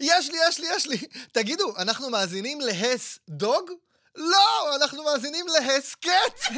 [0.00, 0.96] יש לי, יש לי, יש לי.
[1.32, 3.70] תגידו, אנחנו מאזינים להס דוג?
[4.16, 6.40] לא, אנחנו מאזינים להסכת.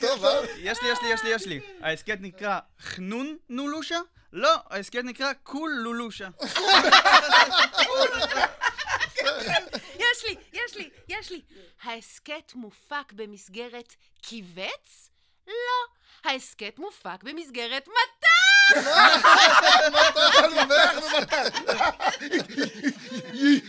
[0.00, 0.40] טוב, אה?
[0.56, 1.60] יש לי, יש לי, יש לי, יש לי.
[1.82, 3.98] ההסכת נקרא חנון נולושה?
[4.32, 6.28] לא, ההסכת נקרא קול לולושה.
[9.98, 11.42] יש לי, יש לי, יש לי.
[11.82, 15.10] ההסכת מופק במסגרת קיבץ?
[15.46, 15.52] לא.
[16.24, 17.88] ההסכת מופק במסגרת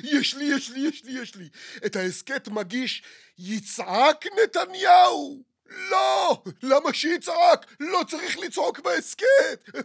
[0.04, 1.50] יש לי, יש לי, יש לי, יש לי.
[1.86, 3.04] את ההסכת מגיש
[3.38, 5.44] יצעק נתניהו.
[5.70, 6.44] לא!
[6.64, 7.76] למה שיצעק?
[7.80, 9.70] לא צריך לצעוק בהסכת!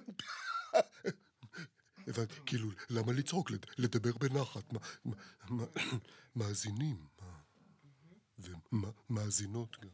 [2.09, 3.51] הבנתי, כאילו, למה לצעוק?
[3.51, 4.63] לד- לדבר בנחת.
[6.37, 6.97] מאזינים.
[9.11, 9.89] ומאזינות גם.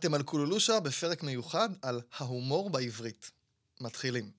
[0.00, 3.30] אתם על קולולושה בפרק מיוחד על ההומור בעברית.
[3.80, 4.30] מתחילים.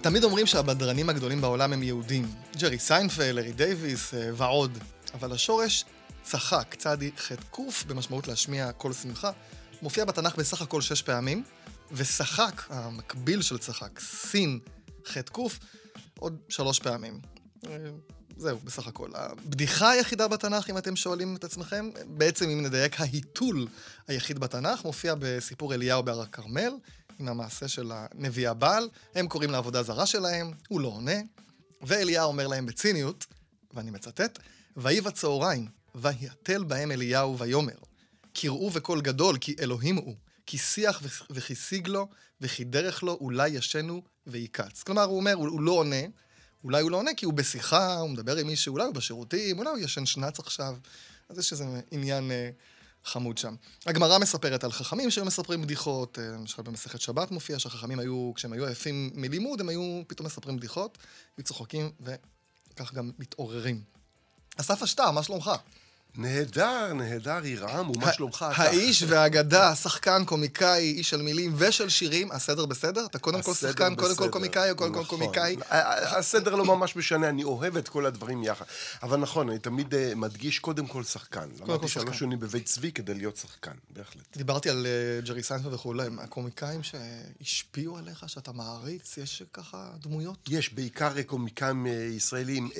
[0.00, 2.26] תמיד אומרים שהבדרנים הגדולים בעולם הם יהודים.
[2.56, 4.78] ג'רי סיינפלד, לארי דייוויד אה, ועוד.
[5.14, 5.84] אבל השורש
[6.22, 9.30] צחק, צדי ח' ק' במשמעות להשמיע קול שמחה,
[9.82, 11.44] מופיע בתנ"ך בסך הכל שש פעמים,
[11.92, 14.58] ושחק, המקביל של צחק, סין
[15.06, 15.38] ח' ק',
[16.18, 17.20] עוד שלוש פעמים.
[18.36, 19.10] זהו, בסך הכל.
[19.14, 23.68] הבדיחה היחידה בתנ"ך, אם אתם שואלים את עצמכם, בעצם אם נדייק, ההיתול
[24.08, 26.72] היחיד בתנ"ך, מופיע בסיפור אליהו בהר הכרמל,
[27.18, 31.20] עם המעשה של הנביא הבעל, הם קוראים לעבודה זרה שלהם, הוא לא עונה,
[31.82, 33.26] ואליהו אומר להם בציניות,
[33.74, 34.38] ואני מצטט,
[34.76, 37.78] ויהי בצהריים, ויתל בהם אליהו ויאמר,
[38.32, 40.14] קראו בקול גדול, כי אלוהים הוא,
[40.46, 42.08] כי שיח וכי שיג לו,
[42.40, 44.82] וכי דרך לו אולי ישנו ויקץ.
[44.82, 46.02] כלומר, הוא אומר, הוא, הוא לא עונה,
[46.64, 49.70] אולי הוא לא עונה כי הוא בשיחה, הוא מדבר עם מישהו, אולי הוא בשירותים, אולי
[49.70, 50.76] הוא ישן שנץ עכשיו.
[51.28, 52.50] אז יש איזה עניין אה,
[53.04, 53.54] חמוד שם.
[53.86, 58.52] הגמרא מספרת על חכמים שהיו מספרים בדיחות, אה, למשל במסכת שבת מופיע שהחכמים היו, כשהם
[58.52, 60.98] היו עייפים מלימוד, הם היו פתאום מספרים בדיחות,
[61.36, 63.82] היו צוחקים וכך גם מתעוררים.
[64.56, 65.50] אסף אשטר, מה שלומך?
[66.16, 68.62] נהדר, נהדר, ירעם, ומה שלומך אתה?
[68.62, 73.06] האיש והאגדה, שחקן, קומיקאי, איש של מילים ושל שירים, הסדר בסדר?
[73.06, 74.28] אתה קודם כל שחקן, קודם כל.
[74.28, 75.18] קומיקאי או קודם כל נכון.
[75.18, 75.56] קומיקאי?
[75.70, 78.64] הסדר לא ממש משנה, אני אוהב את כל הדברים יחד.
[79.02, 81.48] אבל נכון, אני תמיד אה, מדגיש קודם כל שחקן.
[81.60, 81.88] למדתי.
[81.88, 84.36] שלוש שנים בבית צבי כדי להיות שחקן, בהחלט.
[84.36, 90.48] דיברתי על אה, ג'רי סיינפלד וכולי, הקומיקאים שהשפיעו עליך, שאתה מעריץ, יש ככה דמויות?
[90.48, 92.70] יש בעיקר קומיקאים אה, ישראלים.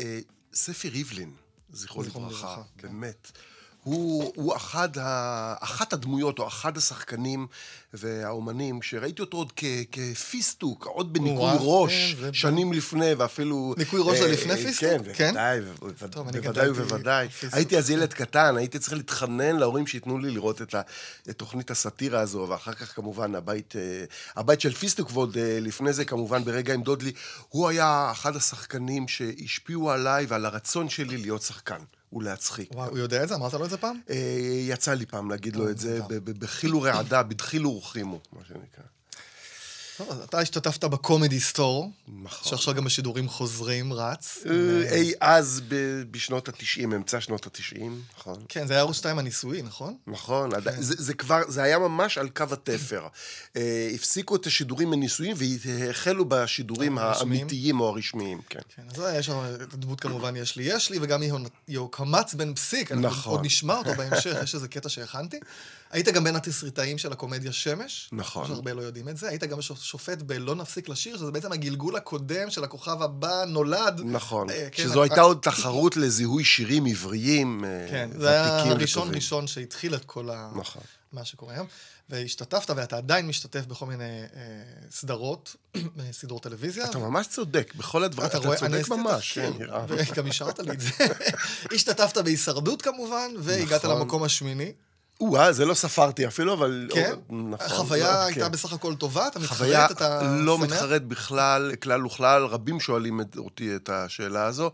[0.55, 1.31] ספי ריבלין,
[1.73, 2.89] זכרו לברכה, כן.
[2.89, 3.33] באמת.
[3.83, 7.47] הוא, הוא אחד ה, אחת הדמויות, או אחד השחקנים
[7.95, 13.75] והאומנים, שראיתי אותו עוד כ, כפיסטוק, עוד בניקוי ראש, כן, שנים לפני, ואפילו...
[13.79, 14.89] ניקוי ראש זה אה, לפני אה, פיסטוק?
[14.89, 15.35] כן, כן?
[15.81, 17.27] בוודאי, טוב, בוודאי ובוודאי.
[17.27, 17.55] בפיסטוק.
[17.55, 20.81] הייתי אז ילד קטן, הייתי צריך להתחנן להורים שייתנו לי לראות את, ה,
[21.31, 24.05] את תוכנית הסאטירה הזו, ואחר כך כמובן הבית, אה,
[24.37, 27.13] הבית של פיסטוק, ועוד אה, לפני זה כמובן ברגע עם דודלי,
[27.49, 31.79] הוא היה אחד השחקנים שהשפיעו עליי ועל הרצון שלי להיות שחקן
[32.13, 32.71] ולהצחיק.
[32.75, 33.35] וואו, הוא יודע את זה?
[33.35, 34.01] אמרת לו את זה פעם?
[34.11, 34.17] אה,
[34.69, 36.07] יצא לי פעם להגיד לו את זה, נהדר.
[36.09, 38.85] ב- ב- בחיל ורעדה, בדחילו ורחימו, מה שנקרא.
[40.01, 41.91] אז אתה השתתפת בקומדי סטור,
[42.23, 42.51] נכון.
[42.51, 44.39] שעכשיו גם בשידורים חוזרים, רץ.
[44.51, 45.63] אה, אי אז
[46.11, 48.45] בשנות התשעים, אמצע שנות התשעים, נכון.
[48.49, 49.97] כן, זה היה ערוץ 2 הנישואי, נכון?
[50.07, 50.71] נכון, כן.
[50.81, 53.07] זה, כבר, זה היה ממש על קו התפר.
[53.57, 56.99] אה, הפסיקו את השידורים הניסויים והחלו בשידורים?
[56.99, 58.61] האמיתיים או הרשמיים, כן.
[58.77, 61.23] כן, אז יש שם את הדמות כמובן, יש לי, יש לי, וגם
[61.69, 62.93] יהוקמץ בן פסיק.
[62.93, 63.33] נכון.
[63.33, 65.41] עוד נשמע אותו בהמשך, יש איזה קטע שהכנתי.
[65.93, 68.09] היית גם בין התסריטאים של הקומדיה שמש.
[68.13, 68.47] נכון.
[68.47, 69.29] שהרבה לא יודעים את זה.
[69.29, 74.01] היית גם שופט ב"לא נפסיק לשיר", שזה בעצם הגלגול הקודם של הכוכב הבא נולד.
[74.05, 78.55] נכון, אה, כן, שזו אה, הייתה עוד תחרות לזיהוי שירים עבריים, אה, כן, זה היה
[78.55, 79.15] ותיקים הראשון.
[79.15, 80.51] ראשון שהתחיל את כל ה...
[80.57, 80.83] נכון.
[81.13, 81.67] מה שקורה היום.
[82.09, 84.41] והשתתפת, ואתה עדיין משתתף בכל מיני אה,
[84.91, 85.57] סדרות,
[86.13, 86.85] סדרות טלוויזיה.
[86.85, 89.85] אתה ממש צודק, בכל הדברים, אתה, רואה, אני צודק ממש, כן, יראה.
[89.89, 90.91] וגם השארת לי את זה.
[91.75, 94.01] השתתפת בהישרדות כמובן, והגעת נכון.
[94.01, 94.73] למקום השמיני.
[95.21, 96.89] או-אה, זה לא ספרתי אפילו, אבל...
[96.95, 97.13] כן?
[97.31, 97.55] נכון.
[97.67, 98.53] החוויה לא, הייתה כן.
[98.53, 99.29] בסך הכל טובה?
[99.29, 99.97] אתה חוויה מתחרט?
[99.97, 100.67] אתה לא שמח?
[100.67, 104.71] מתחרט בכלל, כלל וכלל, רבים שואלים את- אותי את השאלה הזו.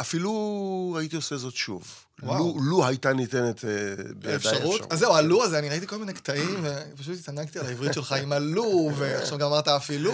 [0.00, 0.30] אפילו
[0.98, 1.82] הייתי עושה זאת שוב.
[2.22, 3.70] לו, לו הייתה ניתנת אה,
[4.14, 4.92] בידיי אפשרות?
[4.92, 6.64] אז זהו, הלו הזה, אני ראיתי כל מיני קטעים,
[6.94, 10.12] ופשוט התענגתי על העברית שלך עם הלו, ועכשיו גם אמרת אפילו.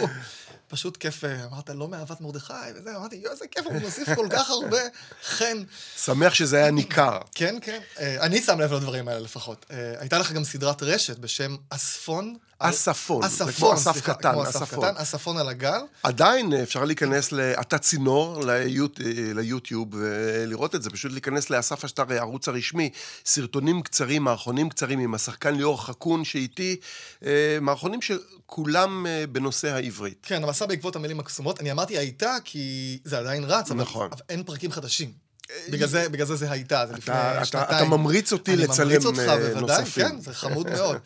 [0.73, 4.27] פשוט כיף, אה, אמרת, לא מאהבת מרדכי, וזה, אמרתי, יואו, איזה כיף, הוא מוסיף כל
[4.31, 4.79] כך הרבה
[5.25, 5.63] חן.
[5.97, 7.19] שמח שזה היה ניכר.
[7.35, 7.81] כן, כן.
[8.01, 9.67] אה, אני שם לב לדברים האלה לפחות.
[9.71, 12.37] אה, הייתה לך גם סדרת רשת בשם אספון.
[12.71, 14.85] אספון, זה כמו אספון, אסף סליחה, קטן, כמו אסף אספון.
[14.85, 15.81] קטן, אספון על הגל.
[16.03, 19.01] עדיין אפשר להיכנס לאתה צינור ליוט,
[19.35, 22.91] ליוטיוב ולראות את זה, פשוט להיכנס לאסף אשטר, הערוץ הרשמי,
[23.25, 26.77] סרטונים קצרים, מערכונים קצרים עם השחקן ליאור חכון שאיתי,
[27.25, 30.19] אה, מערכונים שכולם אה, בנושא העברית.
[30.23, 31.61] כן, עשה בעקבות המילים הקסומות.
[31.61, 34.09] אני אמרתי הייתה, כי זה עדיין רץ, אבל, נכון.
[34.13, 35.32] אבל אין פרקים חדשים.
[35.71, 37.77] בגלל זה, בגלל זה זה הייתה, זה לפני אתה, שנתיים.
[37.77, 40.09] אתה ממריץ אותי אני לצלם ממריץ אותך, אה, בוודאי, נוספים.
[40.09, 40.97] כן, זה חמוד מאוד.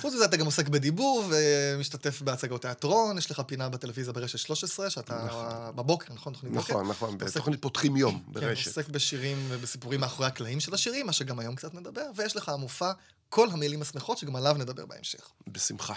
[0.00, 4.90] חוץ מזה, אתה גם עוסק בדיבור ומשתתף בהצגות תיאטרון, יש לך פינה בטלוויזיה ברשת 13,
[4.90, 5.26] שאתה
[5.74, 6.32] בבוקר, נכון?
[6.32, 6.72] תוכנית בוקר?
[6.72, 8.66] נכון, נכון, בתוכנית פותחים יום כן, ברשת.
[8.66, 12.92] עוסק בשירים ובסיפורים מאחורי הקלעים של השירים, מה שגם היום קצת נדבר, ויש לך המופע
[13.28, 15.20] כל המילים השמחות, שגם עליו נדבר בהמשך.
[15.48, 15.94] בשמחה.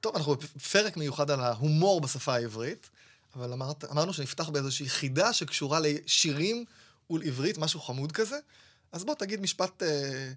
[0.00, 2.90] טוב, אנחנו בפרק מיוחד על ההומור בשפה העברית,
[3.36, 6.64] אבל אמרת, אמרנו שנפתח באיזושהי חידה שקשורה לשירים
[7.10, 8.36] ולעברית, משהו חמוד כזה.
[8.92, 9.82] אז בוא תגיד משפט...
[9.82, 10.32] אה,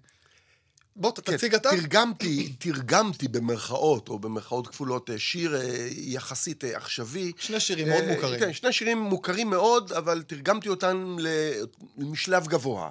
[0.98, 1.70] בוא, כן, תציג אתה.
[1.70, 7.32] תרגמתי, תרגמתי במרכאות, או במרכאות כפולות, אה, שיר אה, יחסית עכשווי.
[7.38, 8.40] שני שירים מאוד מוכרים.
[8.40, 11.64] כן, שני שירים מוכרים מאוד, אבל תרגמתי אותם ל-
[11.98, 12.90] משלב גבוה.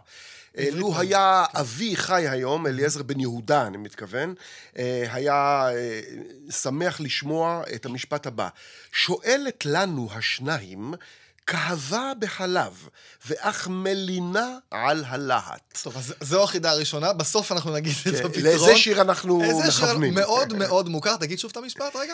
[0.73, 0.99] לו.
[0.99, 4.33] היה אבי חי היום, אליעזר בן יהודה, אני מתכוון,
[5.11, 5.67] היה
[6.49, 8.49] שמח לשמוע את המשפט הבא:
[8.91, 10.93] שואלת לנו השניים,
[11.47, 12.89] כהבה בחלב,
[13.25, 15.79] ואך מלינה על הלהט.
[15.83, 18.43] טוב, אז זו החידה הראשונה, בסוף אנחנו נגיד את כן, הפתרון.
[18.43, 20.13] לאיזה שיר אנחנו איזה שיר מכוונים?
[20.13, 22.13] מאוד מאוד מוכר, תגיד שוב את המשפט רגע.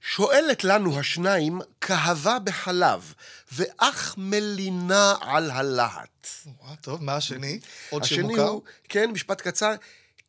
[0.00, 3.14] שואלת לנו השניים, כהבה בחלב,
[3.52, 6.28] ואך מלינה על הלהט.
[6.46, 7.60] וואו, טוב, מה השני?
[7.90, 8.48] עוד שיר השני מוכר?
[8.48, 9.74] הוא, כן, משפט קצר,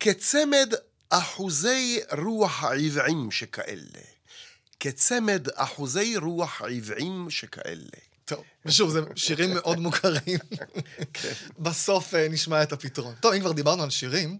[0.00, 0.74] כצמד
[1.10, 4.00] אחוזי רוח עבעים שכאלה.
[4.80, 7.98] כצמד אחוזי רוח עבעים שכאלה.
[8.26, 10.38] טוב, ושוב, זה שירים מאוד מוכרים.
[11.58, 13.14] בסוף אה, נשמע את הפתרון.
[13.20, 14.38] טוב, אם כבר דיברנו על שירים,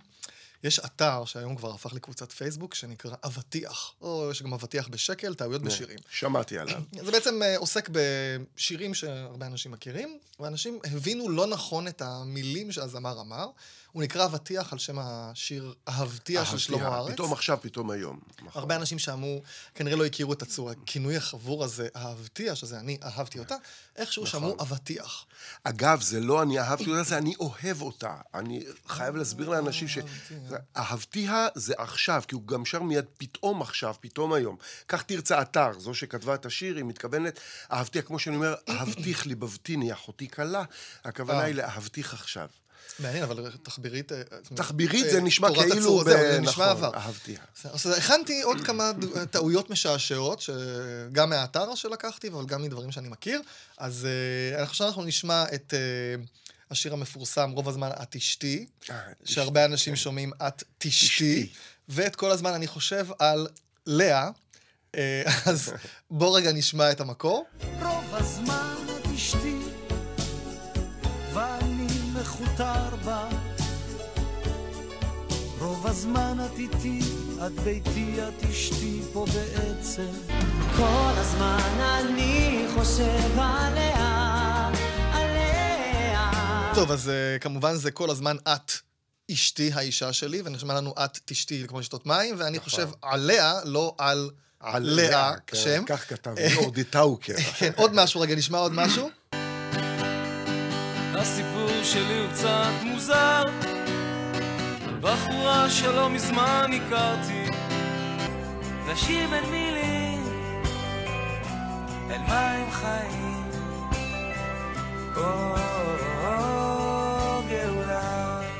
[0.65, 3.93] יש אתר שהיום כבר הפך לקבוצת פייסבוק, שנקרא אבטיח.
[4.01, 5.99] או יש גם אבטיח בשקל, טעויות בשירים.
[6.11, 6.83] שמעתי עליו.
[7.05, 13.21] זה בעצם אה, עוסק בשירים שהרבה אנשים מכירים, ואנשים הבינו לא נכון את המילים שהזמר
[13.21, 13.47] אמר.
[13.97, 16.99] הוא נקרא אבטיח על שם השיר אהבתיה של שלמה אהבתיה.
[16.99, 17.13] ארץ.
[17.13, 18.21] פתאום עכשיו, פתאום היום.
[18.43, 18.61] נכון.
[18.61, 19.43] הרבה אנשים שמעו,
[19.75, 23.55] כנראה לא הכירו את הצורה, הכינוי החבור הזה, אהבתיה, שזה אני אהבתי אותה,
[23.97, 24.41] איכשהו נכון.
[24.41, 25.27] שמעו אבטיח.
[25.65, 28.15] אגב, זה לא אני אהבתי אותה, זה אני אוהב אותה.
[28.35, 29.99] אני חייב להסביר לאנשים ש...
[29.99, 30.59] אהבתיה.
[30.77, 34.57] אהבתיה זה עכשיו, כי הוא גם שר מיד פתאום עכשיו, פתאום היום.
[34.89, 37.41] כך תרצה אתר, זו שכתבה את השיר, היא מתכוונת,
[37.73, 40.65] אהבתיה, כמו שאני אומר, אהבתיך ליבבתיני, אחותי כלה,
[41.05, 41.45] הכוונה אה.
[41.45, 42.49] היא לאהבתיך עכשיו.
[42.99, 44.13] מעניין, אבל תחבירית...
[44.13, 44.23] אה,
[44.55, 46.05] תחבירית אה, זה נשמע כאילו...
[46.05, 46.95] זה נשמע נכון, עבר.
[46.95, 47.39] אהבתיה.
[47.65, 53.41] אז הכנתי עוד כמה ד- טעויות משעשעות, שגם מהאתר שלקחתי, אבל גם מדברים שאני מכיר.
[53.79, 54.07] אז
[54.57, 56.23] אה, עכשיו אנחנו נשמע את אה,
[56.71, 61.49] השיר המפורסם, רוב הזמן את אשתי, אה, שהרבה אנשים שומעים את תשתי, אשתי.
[61.89, 63.47] ואת כל הזמן אני חושב על
[63.87, 64.29] לאה.
[64.95, 65.73] אה, אז
[66.11, 67.47] בוא רגע נשמע את המקור.
[67.83, 69.57] רוב הזמן את אשתי,
[72.57, 73.29] מכותר בה.
[75.59, 77.01] רוב הזמן את איתי,
[77.47, 80.07] את ביתי, את אשתי פה בעצם.
[80.77, 84.71] כל הזמן אני חושב עליה,
[85.13, 86.31] עליה.
[86.75, 88.73] טוב, אז אה, כמובן זה כל הזמן את
[89.33, 94.31] אשתי, האישה שלי, ונשמע לנו את תשתי כמו לשתות מים, ואני חושב עליה, לא על
[94.61, 95.85] על לאה, כן, שם.
[95.87, 97.37] כך כתב אורדי טאוקר.
[97.59, 99.11] כן, עוד משהו, רגע, נשמע עוד משהו.
[101.15, 101.56] הסיפור
[101.93, 103.43] שלי הוא קצת מוזר,
[105.01, 107.45] בחורה שלא מזמן הכרתי,
[108.87, 110.23] והשיר בין מילים
[112.11, 113.51] אל מים חיים.
[115.17, 116.16] או, גאולה.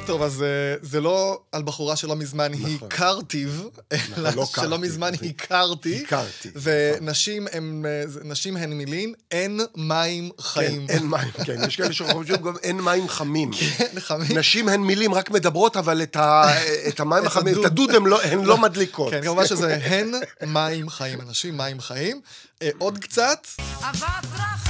[0.07, 0.47] טוב, אז אה,
[0.83, 3.49] זה לא על בחורה שלא מזמן הכרתיו,
[4.19, 6.03] אלא לא שלא מזמן הכרתי.
[6.07, 10.87] הכרתי, ונשים הם, אה, הן מילים, אין מים כן, חיים.
[10.89, 13.51] אין מים, כן, יש כאלה שחושבים גם אין מים חמים.
[13.79, 14.39] כן, חמים.
[14.39, 16.17] נשים הן מילים רק מדברות, אבל את
[17.01, 17.91] המים החמים, את הדוד.
[17.91, 19.11] הן לא- לא מדליקות.
[19.11, 20.13] כן, כמובן שזה הן
[20.47, 22.21] מים חיים, אנשים מים חיים.
[22.63, 23.47] אה, עוד קצת,
[23.81, 24.66] אבק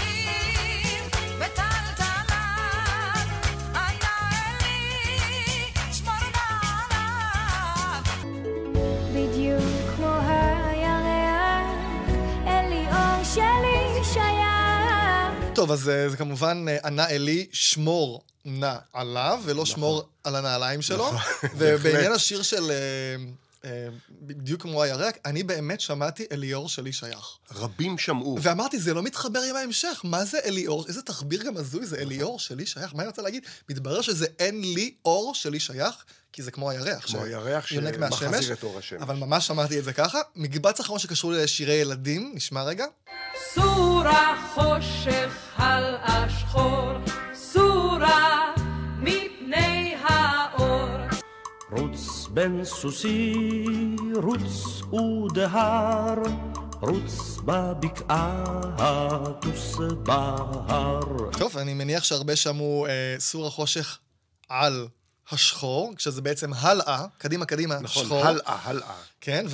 [13.37, 15.55] שלי שייך.
[15.55, 20.83] טוב, אז אה, זה כמובן אה, ענה אלי, שמור נא עליו, ולא שמור על הנעליים
[20.83, 21.11] שלו.
[21.59, 22.71] ובעניין השיר של...
[23.67, 27.27] אה, בדיוק כמו הירק, אני באמת שמעתי אליאור שלי שייך.
[27.55, 28.39] רבים שמעו.
[28.43, 30.85] ואמרתי, זה לא מתחבר עם ההמשך, מה זה אליאור?
[30.89, 32.95] איזה תחביר גם הזוי, זה אליאור שלי שייך?
[32.95, 33.43] מה אני רוצה להגיד?
[33.69, 35.95] מתברר שזה אין לי אור שלי שייך,
[36.33, 37.07] כי זה כמו הירח.
[37.07, 39.01] כמו ש- הירח שמחזיר את אור השמש.
[39.03, 40.19] אבל ממש שמעתי את זה ככה.
[40.37, 42.85] מקבץ אחרון שקשור לשירי ילדים, נשמע רגע.
[43.55, 46.93] סורה חושך הלאה שחור,
[47.35, 48.55] סורה
[48.99, 49.86] מפני
[52.37, 53.35] בן סוסי,
[54.15, 56.15] רוץ ודהר,
[56.81, 58.45] רוץ בבקעה,
[58.79, 61.31] הטוס בהר.
[61.39, 63.99] טוב, אני מניח שהרבה שמעו אה, סור החושך
[64.49, 64.89] על
[65.31, 68.27] השחור, כשזה בעצם הלאה, קדימה קדימה, נכון, שחור.
[68.27, 68.95] הלאה, הלאה.
[69.21, 69.47] כן,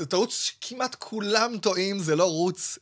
[0.00, 2.78] וטעות שכמעט כולם טועים, זה לא רוץ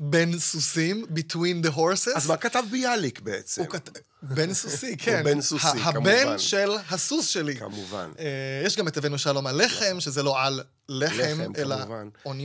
[0.00, 2.16] בין סוסים, between the horses.
[2.16, 3.62] אז מה כתב ביאליק בעצם?
[3.62, 3.92] הוא כתב...
[4.22, 5.24] בן סוסי, כן.
[5.24, 6.10] בן סוסי, כמובן.
[6.10, 7.56] הבן של הסוס שלי.
[7.56, 8.10] כמובן.
[8.18, 11.76] אה, יש גם את אבינו שלום הלחם, שזה לא על לחם, לחם, אלא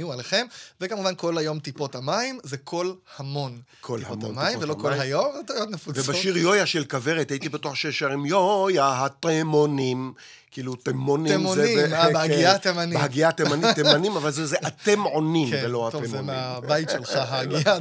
[0.01, 0.45] הוא הלחם.
[0.81, 4.87] וכמובן כל היום טיפות המים, זה כל המון כל טיפות המון המים, טיפות ולא כל
[4.87, 5.01] המים.
[5.01, 6.09] היום, זה טעויות נפוצות.
[6.09, 10.13] ובשיר יויה של כוורת הייתי בטוח ששרים יויה התימונים.
[10.51, 11.97] כאילו תימונים תימונים, זה...
[11.97, 12.99] אה, בהגייה כן, התימנית.
[12.99, 16.25] בהגייה התימנית, תימנים, אבל זה זה אתם עונים כן, ולא טוב, זה התימונים.
[16.25, 17.77] מהבית שלך, ההגייה.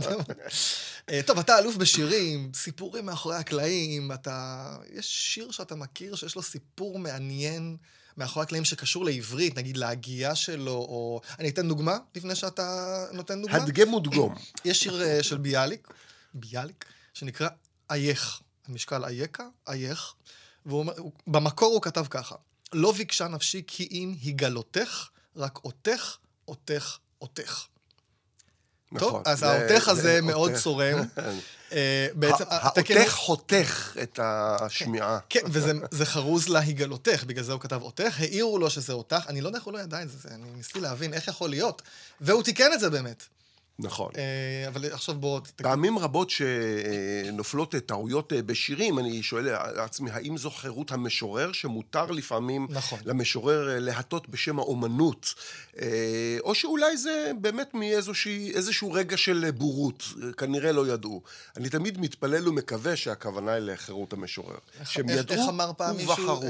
[1.10, 4.66] אה, טוב, אתה אלוף בשירים, סיפורים מאחורי הקלעים, אתה...
[4.92, 7.76] יש שיר שאתה מכיר שיש לו סיפור מעניין
[8.18, 11.20] מאחורי הקלעים שקשור לעברית, נגיד להגייה שלו, או...
[11.38, 13.56] אני אתן דוגמה לפני שאתה נותן דוגמה.
[13.56, 14.34] הדגם ודגום.
[14.64, 15.88] יש שיר אה, של ביאליק,
[16.34, 16.84] ביאליק,
[17.14, 17.48] שנקרא
[17.90, 20.14] אייך, על משקל אייכה, אייך,
[20.66, 22.34] ובמקור הוא כתב ככה:
[22.72, 26.16] לא ביקשה נפשי כי אם היגלותך, רק אותך,
[26.48, 27.64] אותך, אותך.
[28.98, 29.22] טוב, נכון.
[29.26, 30.54] אז זה- האותך זה הזה מאוד.
[30.54, 30.98] צורם.
[31.72, 35.18] אה, בעצם, התקן הוא- האותך חותך את השמיעה.
[35.28, 39.40] כן, וזה זה חרוז להיגלותך, בגלל זה הוא כתב אותך, העירו לו שזה אותך, אני
[39.40, 41.82] לא יודע איך הוא לא ידע את זה, אני ניסיתי להבין איך יכול להיות,
[42.20, 43.24] והוא תיקן את זה באמת.
[43.80, 44.12] נכון.
[44.16, 45.40] אה, אבל עכשיו בוא...
[45.40, 49.44] ת- פעמים רבות שנופלות טעויות אה, בשירים, אני שואל
[49.76, 52.98] לעצמי, האם זו חירות המשורר, שמותר לפעמים נכון.
[53.04, 55.34] למשורר אה, להטות בשם האומנות,
[56.40, 61.22] או שאולי זה באמת מאיזשהו רגע של בורות, אה, כנראה לא ידעו.
[61.56, 64.58] אני תמיד מתפלל ומקווה שהכוונה היא לחירות המשורר.
[64.84, 66.12] שהם איך, ידעו פעם מישהו?
[66.12, 66.42] ובחרו.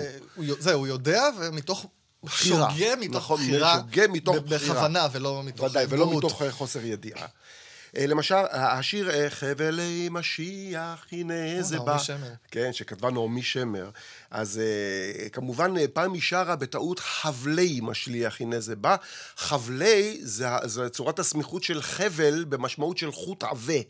[0.58, 1.86] זהו, הוא יודע, ומתוך...
[2.24, 2.70] בחירה.
[2.70, 3.80] שוגה מתוך נכון, בחירה.
[3.80, 4.74] שוגה מתוך בחירה.
[4.74, 6.18] בכוונה, ולא מתוך ודאי, ולא.
[6.18, 7.26] מתוך אה, חוסר ידיעה.
[7.96, 11.96] אה, למשל, השיר אה, חבלי משיח, הנה זה בא.
[12.50, 13.90] כן, שכתבה נעמי שמר.
[14.30, 14.60] אז
[15.32, 18.96] כמובן, פעם היא שרה בטעות חבלי משליח, הנה זה בא.
[19.36, 23.80] חבלי זה, זה צורת הסמיכות של חבל במשמעות של חוט עבה.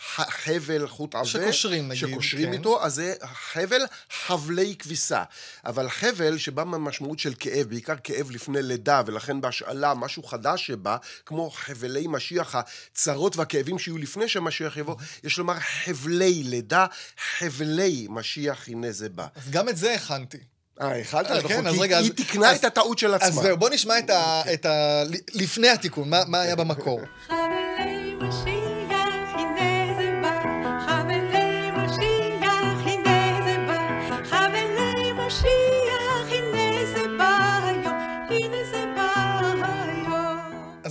[0.00, 1.24] חבל, חוט עבה.
[1.24, 2.52] שקושרים, נגיד, שקושרים כן.
[2.52, 3.14] איתו, אז זה
[3.52, 3.80] חבל
[4.26, 5.22] חבלי כביסה.
[5.66, 10.96] אבל חבל שבא מהמשמעות של כאב, בעיקר כאב לפני לידה, ולכן בהשאלה משהו חדש שבא,
[11.26, 16.86] כמו חבלי משיח, הצרות והכאבים שיהיו לפני שהמשיח יבוא, יש לומר חבלי לידה,
[17.38, 19.26] חבלי משיח הנה זה בא.
[19.36, 20.38] אז גם את זה הכנתי.
[20.80, 21.26] אה, הכנת?
[21.30, 23.28] אה, כן, אז רגע, היא אז- תיקנה את הטעות של עצמה.
[23.28, 24.42] אז זהו, בוא נשמע את ה...
[24.54, 25.02] את ה...
[25.34, 27.00] לפני התיקון, מה מה היה במקור.
[27.26, 28.63] חבלי משיח,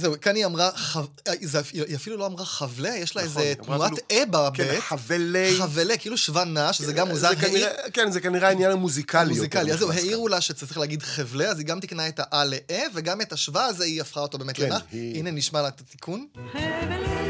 [0.04, 1.06] זהו, כאן היא אמרה, חב...
[1.42, 1.62] זה...
[1.74, 4.54] היא אפילו לא אמרה חבלה, יש לה נכון, איזה תנועת אפילו- אה בבית.
[4.72, 5.56] כן, חבלי...
[5.58, 7.30] חבלה, כאילו שוונה, שזה גם מוזר.
[7.30, 9.30] זה כנראה- כן, זה כנראה העניין המוזיקלי.
[9.34, 9.72] מוזיקלי.
[9.74, 9.92] אז זהו.
[9.92, 13.66] העירו לה שצריך להגיד חבלה, אז היא גם תיקנה את האה לאה, וגם את השווה
[13.66, 14.82] הזה היא הפכה אותו באמת כן, לנח.
[14.92, 16.26] היא- הנה נשמע לה את התיקון.
[16.52, 17.23] חבלי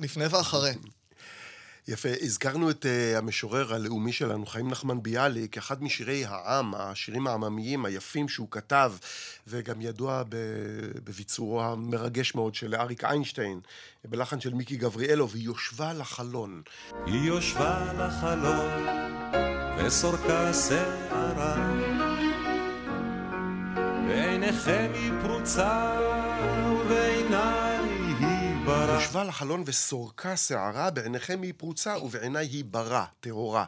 [0.00, 0.72] לפני ואחרי.
[1.88, 7.84] יפה, הזכרנו את uh, המשורר הלאומי שלנו, חיים נחמן ביאליק, אחד משירי העם, השירים העממיים
[7.84, 8.92] היפים שהוא כתב,
[9.46, 10.22] וגם ידוע
[11.04, 13.60] בביצורו המרגש מאוד של אריק איינשטיין,
[14.04, 16.62] בלחן של מיקי גבריאלוב, היא יושבה על החלון.
[17.06, 18.86] היא יושבה לחלון
[19.78, 21.56] וסורקה שערה
[24.06, 25.98] בעיניכם היא פרוצה
[29.00, 33.64] על החלון וסורקה שערה, בעיניכם היא פרוצה ובעיניי היא ברה, טהורה.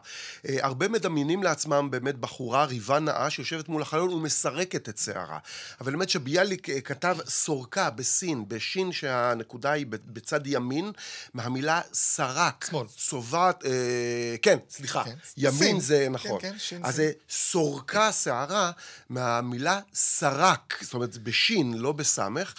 [0.49, 5.39] אה, הרבה מדמיינים לעצמם באמת בחורה ריבה נאה שיושבת מול החלון ומסרקת את שערה.
[5.81, 10.93] אבל באמת שביאליק אה, כתב סורקה בסין, בשין שהנקודה היא בצד ימין,
[11.35, 12.67] מהמילה סרק.
[12.71, 12.87] שמאל.
[12.97, 15.81] צובעת, אה, כן, סליחה, כן, ימין סין.
[15.81, 16.41] זה נכון.
[16.41, 16.97] כן, כן, שין, אז.
[16.97, 18.71] זה סורקה שערה
[19.09, 22.55] מהמילה סרק, זאת אומרת בשין, לא בסמך.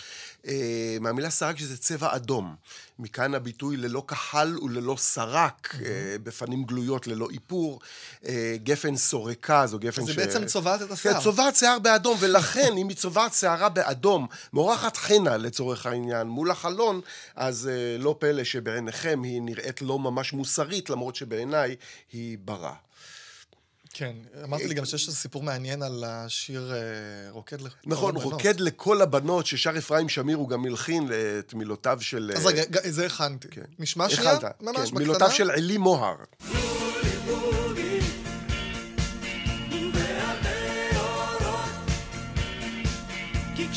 [0.48, 2.56] אה, מהמילה סרק שזה צבע אדום.
[3.00, 7.80] מכאן הביטוי ללא כחל וללא סרק, אה, בפנים גלויות ללא איפור.
[8.26, 10.16] אה, גפן סורקה, זו גפן זה ש...
[10.16, 11.16] בעצם צובעת את השיער.
[11.16, 16.52] כן, צובעת שיער באדום, ולכן אם היא צובעת שערה באדום, מורחת חנה לצורך העניין, מול
[16.52, 17.02] החלון,
[17.36, 21.76] אז אה, לא פלא שבעיניכם היא נראית לא ממש מוסרית, למרות שבעיניי
[22.14, 22.74] היא ברה.
[23.94, 28.34] כן, אמרתי לי גם שיש איזה סיפור מעניין על השיר אה, רוקד לכל נכון, הבנות.
[28.34, 31.10] רוקד לכל הבנות, ששר אפרים שמיר, הוא גם הלחין
[31.40, 32.32] את מילותיו של...
[32.36, 33.48] אז רגע, זה הכנתי.
[33.48, 33.62] כן.
[33.80, 34.34] נשמע שנייה?
[34.34, 35.00] ממש כן, בקטנה.
[35.00, 36.16] מילותיו של עלי מוהר.
[43.56, 43.68] כי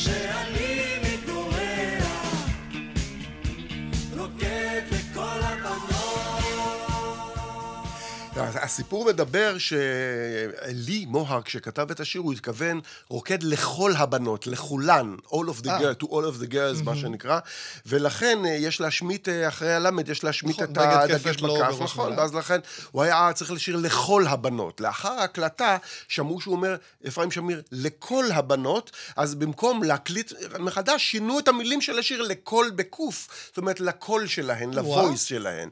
[8.66, 15.64] הסיפור מדבר שעלי מוהר, כשכתב את השיר, הוא התכוון רוקד לכל הבנות, לכולן, all of
[15.64, 15.78] the אה.
[15.78, 17.38] girls, to all of the girls, מה שנקרא,
[17.86, 22.18] ולכן אה, יש להשמיט, אה, אחרי הלמד, יש להשמיט נכון, את הדגש לא בכף, נכון.
[22.18, 22.58] ואז לכן
[22.90, 24.80] הוא היה צריך לשיר לכל הבנות.
[24.80, 25.76] לאחר ההקלטה,
[26.08, 26.76] שמעו שהוא אומר,
[27.08, 33.28] אפרים שמיר, לכל הבנות, אז במקום להקליט מחדש, שינו את המילים של השיר לקול בקוף,
[33.48, 35.68] זאת אומרת, לקול שלהן, לוויס שלהן.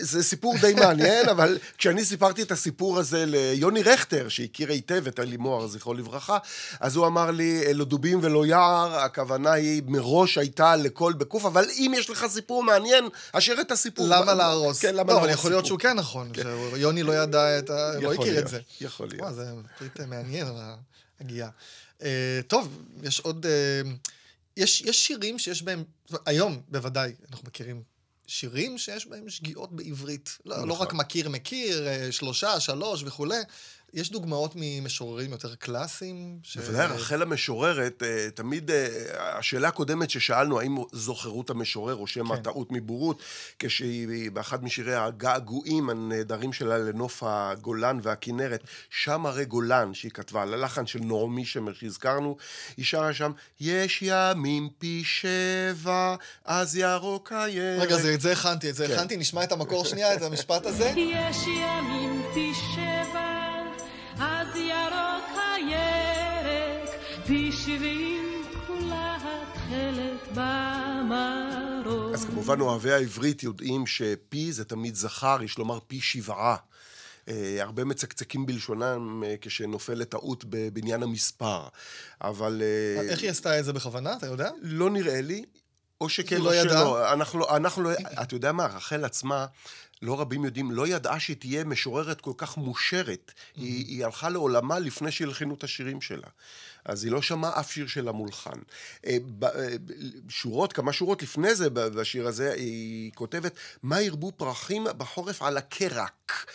[0.00, 1.47] זה סיפור די מעניין, אבל
[1.78, 6.38] כשאני סיפרתי את הסיפור הזה ליוני רכטר, שהכיר היטב את אלי מוהר, זכרו לברכה,
[6.80, 11.64] אז הוא אמר לי, לא דובים ולא יער, הכוונה היא מראש הייתה לכל בקוף, אבל
[11.78, 14.06] אם יש לך סיפור מעניין, אשאר את הסיפור.
[14.08, 14.80] למה להרוס?
[14.80, 15.80] כן, למה לא, אבל להרוס יכול להיות סיפור?
[15.80, 16.32] שהוא כן נכון.
[16.74, 17.92] שיוני לא ידע את ה...
[18.00, 18.60] לא הכיר את זה.
[18.80, 19.20] יכול להיות.
[19.22, 19.44] וואו, זה
[19.78, 20.46] פריט מעניין,
[21.20, 21.50] הגיעה.
[22.02, 23.46] אה, טוב, יש עוד...
[23.46, 23.90] אה,
[24.56, 25.84] יש יש שירים שיש בהם...
[26.26, 27.82] היום, בוודאי, אנחנו מכירים
[28.28, 30.38] שירים שיש בהם שגיאות בעברית.
[30.44, 30.86] לא, לא נכון.
[30.86, 33.40] רק מכיר מכיר, אה, שלושה, שלוש וכולי.
[33.94, 36.38] יש דוגמאות ממשוררים יותר קלאסיים?
[36.42, 38.88] ש- בוודאי, רחל המשוררת, אה, תמיד, אה,
[39.38, 42.42] השאלה הקודמת ששאלנו, האם זו חירות המשורר או שמא כן.
[42.42, 43.22] טעות מבורות,
[43.58, 50.54] כשהיא באחד משירי הגעגועים הנהדרים שלה לנוף הגולן והכינרת, שם הרי גולן, שהיא כתבה, על
[50.54, 52.36] הלחן של נעמי שמר שהזכרנו,
[52.76, 56.14] היא שרה שם, יש ימים פי שבע,
[56.44, 57.82] אז ירוק הירק.
[57.82, 58.92] רגע, זה- את זה הכנתי, את זה כן.
[58.94, 60.92] הכנתי, נשמע את המקור שנייה, את המשפט הזה.
[60.96, 63.27] יש ימים פי שבע,
[65.58, 66.90] הירק,
[67.26, 72.14] פי שבעים תכולה התכלת במרום.
[72.14, 76.56] אז כמובן אוהבי העברית יודעים שפי זה תמיד זכר, יש לומר פי שבעה.
[77.28, 81.68] אה, הרבה מצקצקים בלשונם אה, כשנופלת טעות בבניין המספר.
[82.20, 82.62] אבל...
[82.64, 84.50] אה, איך היא עשתה את זה בכוונה, אתה יודע?
[84.62, 85.44] לא נראה לי,
[86.00, 86.72] או שכן היא או לא ידעה?
[86.72, 87.12] שלא.
[87.12, 87.90] אנחנו, לא- אנחנו לא...
[88.22, 89.46] אתה יודע מה, רחל עצמה,
[90.02, 93.32] לא רבים יודעים, לא ידעה שהיא תהיה משוררת כל כך מושרת.
[93.56, 96.28] היא, היא הלכה לעולמה לפני שהלחינו את השירים שלה.
[96.84, 98.58] אז היא לא שמעה אף שיר שלה מולחן.
[99.06, 99.48] אה, אה,
[100.28, 106.46] שורות, כמה שורות לפני זה, בשיר הזה, היא כותבת, מה ירבו פרחים בחורף על הקרק.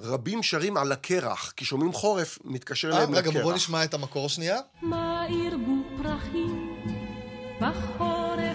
[0.00, 3.42] רבים שרים על הקרח, כי שומעים חורף, מתקשר אה, להם רגע, לקרח.
[3.42, 4.58] בוא נשמע את המקור שנייה.
[4.82, 6.76] מה ירבו פרחים
[7.60, 8.47] בחורף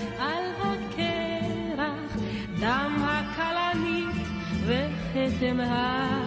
[5.24, 6.23] lifted them high.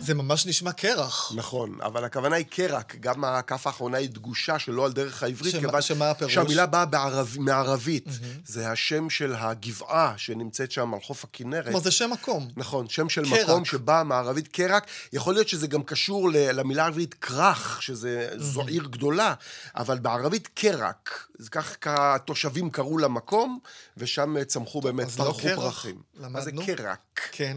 [0.00, 1.32] זה ממש נשמע קרח.
[1.36, 5.60] נכון, אבל הכוונה היא קרק, גם הכף האחרונה היא דגושה שלא על דרך העברית, שמה-
[5.60, 6.34] כיוון שמה הפירוש?
[6.34, 8.04] שהמילה באה בערב, מערבית.
[8.46, 11.64] זה השם של הגבעה שנמצאת שם על חוף הכנרת.
[11.64, 12.48] כלומר, זה שם מקום.
[12.56, 13.48] נכון, שם של קרק.
[13.48, 14.86] מקום שבא מערבית קרק.
[15.12, 19.34] יכול להיות שזה גם קשור ל- למילה העברית כרך, שזה, זו עיר גדולה,
[19.76, 21.26] אבל בערבית קרק.
[21.40, 23.58] אז כך התושבים קראו למקום,
[23.96, 25.96] ושם צמחו באמת, אז לא פרחו קרח, פרחים.
[26.14, 26.66] מה זה למדנו.
[26.66, 26.98] קרק?
[27.32, 27.56] כן.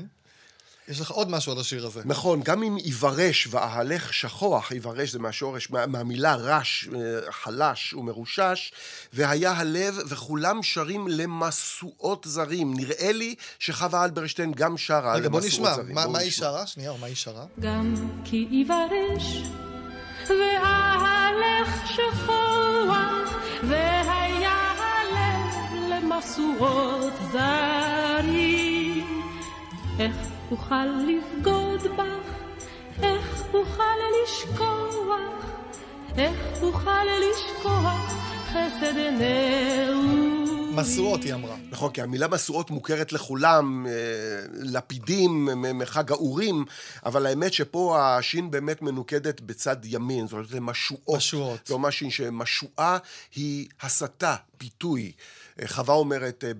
[0.87, 2.01] יש לך עוד משהו על השיר הזה.
[2.05, 8.71] נכון, גם אם יברש ואהלך שכוח, יברש זה מהשורש, מה, מהמילה רש, אה, חלש ומרושש,
[9.13, 12.73] והיה הלב וכולם שרים למשואות זרים.
[12.73, 15.75] נראה לי שחווה אלברשטיין גם שרה רגע, בוא למשואות נשמע.
[15.75, 15.95] זרים.
[15.95, 16.45] מה בואו מה היא נשמע.
[16.45, 16.67] שרה?
[16.67, 17.45] שנייה, או מה היא שרה?
[17.59, 19.41] גם כי יברש
[20.29, 23.33] ואהלך שכוח
[23.69, 28.94] והיה הלב למשואות זרים
[29.99, 30.15] איך
[30.51, 32.29] אוכל לבגוד בך
[33.03, 33.83] איך אוכל
[34.23, 35.45] לשכוח
[36.17, 38.13] איך אוכל לשכוח
[38.51, 41.55] חסד נעורים משואות, היא אמרה.
[41.69, 43.91] נכון, כי המילה משואות מוכרת לכולם, אה,
[44.53, 46.65] לפידים מחג האורים,
[47.05, 51.17] אבל האמת שפה השין באמת מנוקדת בצד ימין, זאת אומרת, זה משואות.
[51.17, 51.67] משואות.
[51.67, 52.97] זה אומר שין שמשואה
[53.35, 55.11] היא הסתה, פיתוי.
[55.61, 56.51] אה, חווה אומרת אה,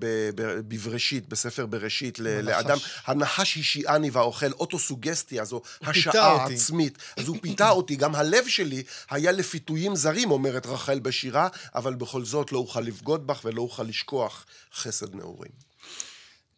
[0.68, 2.20] בבראשית, בספר בראשית.
[2.20, 6.54] לאדם, הנחש השיעני והאוכל, אוטוסוגסטיה, זו השעה אותי.
[6.54, 6.98] העצמית.
[7.18, 12.26] אז הוא פיתה אותי, גם הלב שלי היה לפיתויים זרים, אומרת רחל בשירה, אבל בכל
[12.26, 15.52] זאת לא אוכל לבגוד בך ולא אוכל לשכוח חסד נעורים.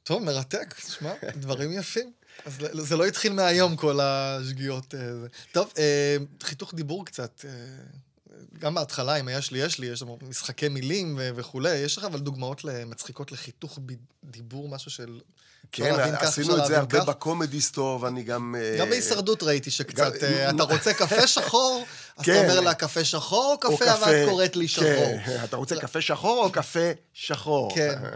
[0.03, 2.11] טוב, מרתק, תשמע, דברים יפים.
[2.45, 4.95] אז זה- לא התחיל מהיום, כל השגיאות.
[4.95, 4.99] אה.
[5.51, 5.73] טוב,
[6.43, 7.45] חיתוך דיבור קצת.
[8.59, 12.03] גם בהתחלה, עם היש לי, יש לי, יש לנו משחקי מילים ו- וכולי, יש לך
[12.03, 13.91] אבל דוגמאות מצחיקות לחיתוך ב-
[14.23, 15.19] דיבור, משהו של...
[15.71, 17.05] כן, כך, עשינו אפשר את זה הרבה כך.
[17.05, 18.55] בקומדי סטור, ואני גם...
[18.59, 21.85] אה, גם בהישרדות ראיתי שקצת, גם- אה, אתה רוצה קפה שחור?
[22.17, 22.43] אז אתה כן.
[22.49, 24.85] אומר לה קפה שחור או קפה, אבל את קוראת לי שחור.
[25.25, 26.79] כן, אתה רוצה קפה שחור או קפה
[27.13, 27.75] שחור?
[27.75, 27.95] כן.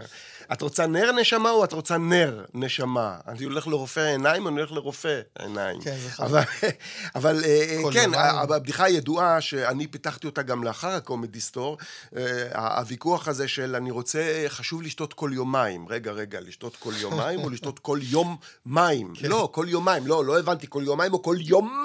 [0.52, 3.16] את רוצה נר נשמה או את רוצה נר נשמה?
[3.28, 5.80] אני הולך לרופא העיניים או אני הולך לרופא העיניים?
[5.80, 6.26] כן, זה חשוב.
[6.26, 6.42] אבל,
[7.14, 8.36] אבל אה, כל כן, יומיים.
[8.36, 11.78] הבדיחה הידועה, שאני פיתחתי אותה גם לאחר הקומדי סטור,
[12.16, 15.88] אה, הוויכוח הזה של אני רוצה, חשוב לשתות כל יומיים.
[15.88, 18.36] רגע, רגע, לשתות כל יומיים או לשתות כל יום
[18.66, 19.12] מים?
[19.14, 19.28] כן.
[19.28, 21.84] לא, כל יומיים, לא, לא הבנתי, כל יומיים או כל יום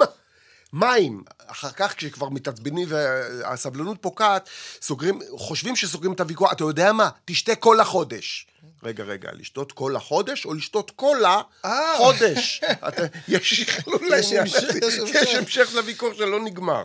[0.72, 1.22] מים.
[1.46, 4.48] אחר כך, כשכבר מתעצבנים והסבלנות פוקעת,
[4.82, 7.08] סוגרים, חושבים שסוגרים את הוויכוח, אתה יודע מה?
[7.24, 8.46] תשתה כל החודש.
[8.82, 11.40] רגע, רגע, לשתות כל החודש או לשתות כל אה.
[11.64, 12.60] החודש?
[12.88, 13.64] אתה- יש
[15.34, 16.84] המשך, לוויכוח שלא נגמר.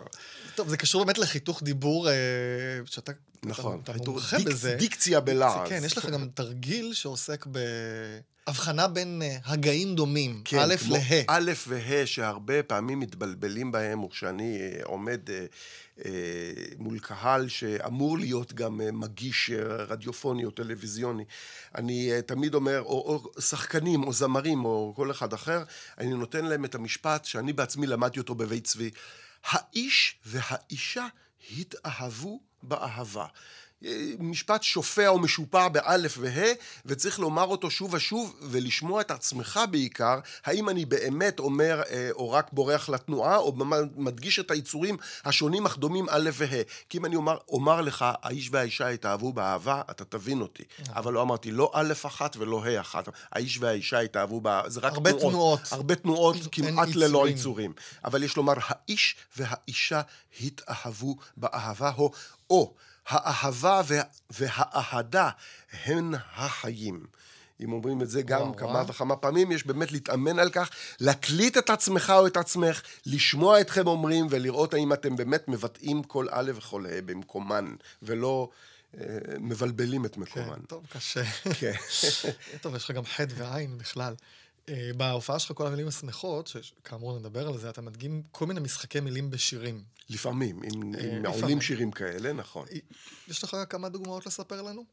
[0.56, 2.14] טוב, זה קשור באמת לחיתוך דיבור, אה,
[2.86, 3.12] שאתה
[3.44, 3.82] נכון.
[3.84, 4.76] אתה מומחה בזה.
[4.76, 5.70] דיקציה בלעז.
[5.70, 7.46] כן, יש לך גם תרגיל שעוסק
[8.48, 11.24] בהבחנה בין אה, הגאים דומים, כן, א' כמו לה'.
[11.28, 15.46] א' וה', שהרבה פעמים מתבלבלים בהם, וכשאני אה, עומד אה,
[16.06, 16.12] אה,
[16.78, 21.26] מול קהל שאמור להיות גם אה, מגיש אה, רדיופוני או טלוויזיוני,
[21.76, 25.64] אני אה, תמיד אומר, או, או שחקנים, או זמרים, או כל אחד אחר,
[25.98, 28.90] אני נותן להם את המשפט שאני בעצמי למדתי אותו בבית צבי.
[29.46, 31.08] האיש והאישה
[31.58, 33.26] התאהבו באהבה.
[34.20, 36.54] משפט שופע או משופע באלף וה'
[36.86, 42.32] וצריך לומר אותו שוב ושוב ולשמוע את עצמך בעיקר, האם אני באמת אומר אה, או
[42.32, 43.54] רק בורח לתנועה או
[43.96, 46.64] מדגיש את היצורים השונים אך דומים א' וה'.
[46.90, 50.64] כי אם אני אומר, אומר לך, האיש והאישה התאהבו באהבה, אתה תבין אותי.
[50.90, 53.10] אבל לא אמרתי לא א' אחת ולא ה' אחת.
[53.32, 55.60] האיש והאישה התאהבו באהבה, זה רק הרבה תנועות.
[55.72, 57.28] הרבה תנועות, כמעט ללא.
[57.28, 57.74] יצורים.
[58.06, 60.02] אבל יש לומר, האיש והאישה
[60.42, 62.12] התאהבו באהבה, או,
[62.50, 62.74] או
[63.08, 65.30] האהבה וה, והאהדה
[65.86, 67.06] הן החיים.
[67.62, 68.88] אם אומרים את זה גם וואו, כמה וואו.
[68.88, 73.88] וכמה פעמים, יש באמת להתאמן על כך, להקליט את עצמך או את עצמך, לשמוע אתכם
[73.88, 78.50] אומרים ולראות האם אתם באמת מבטאים כל א' וכל ה' במקומן, ולא
[78.98, 79.06] אה,
[79.40, 80.60] מבלבלים את כן, מקומן.
[80.68, 81.24] טוב, קשה.
[81.60, 81.74] כן.
[82.62, 84.14] טוב, יש לך גם חטא ועין בכלל.
[84.70, 89.00] אה, בהופעה שלך, כל המילים השמחות, שכאמור נדבר על זה, אתה מדגים כל מיני משחקי
[89.00, 89.84] מילים בשירים.
[90.10, 91.44] לפעמים, אם, אה, אם לפעמים.
[91.44, 92.68] עולים שירים כאלה, נכון.
[93.28, 94.86] יש לך כמה דוגמאות לספר לנו?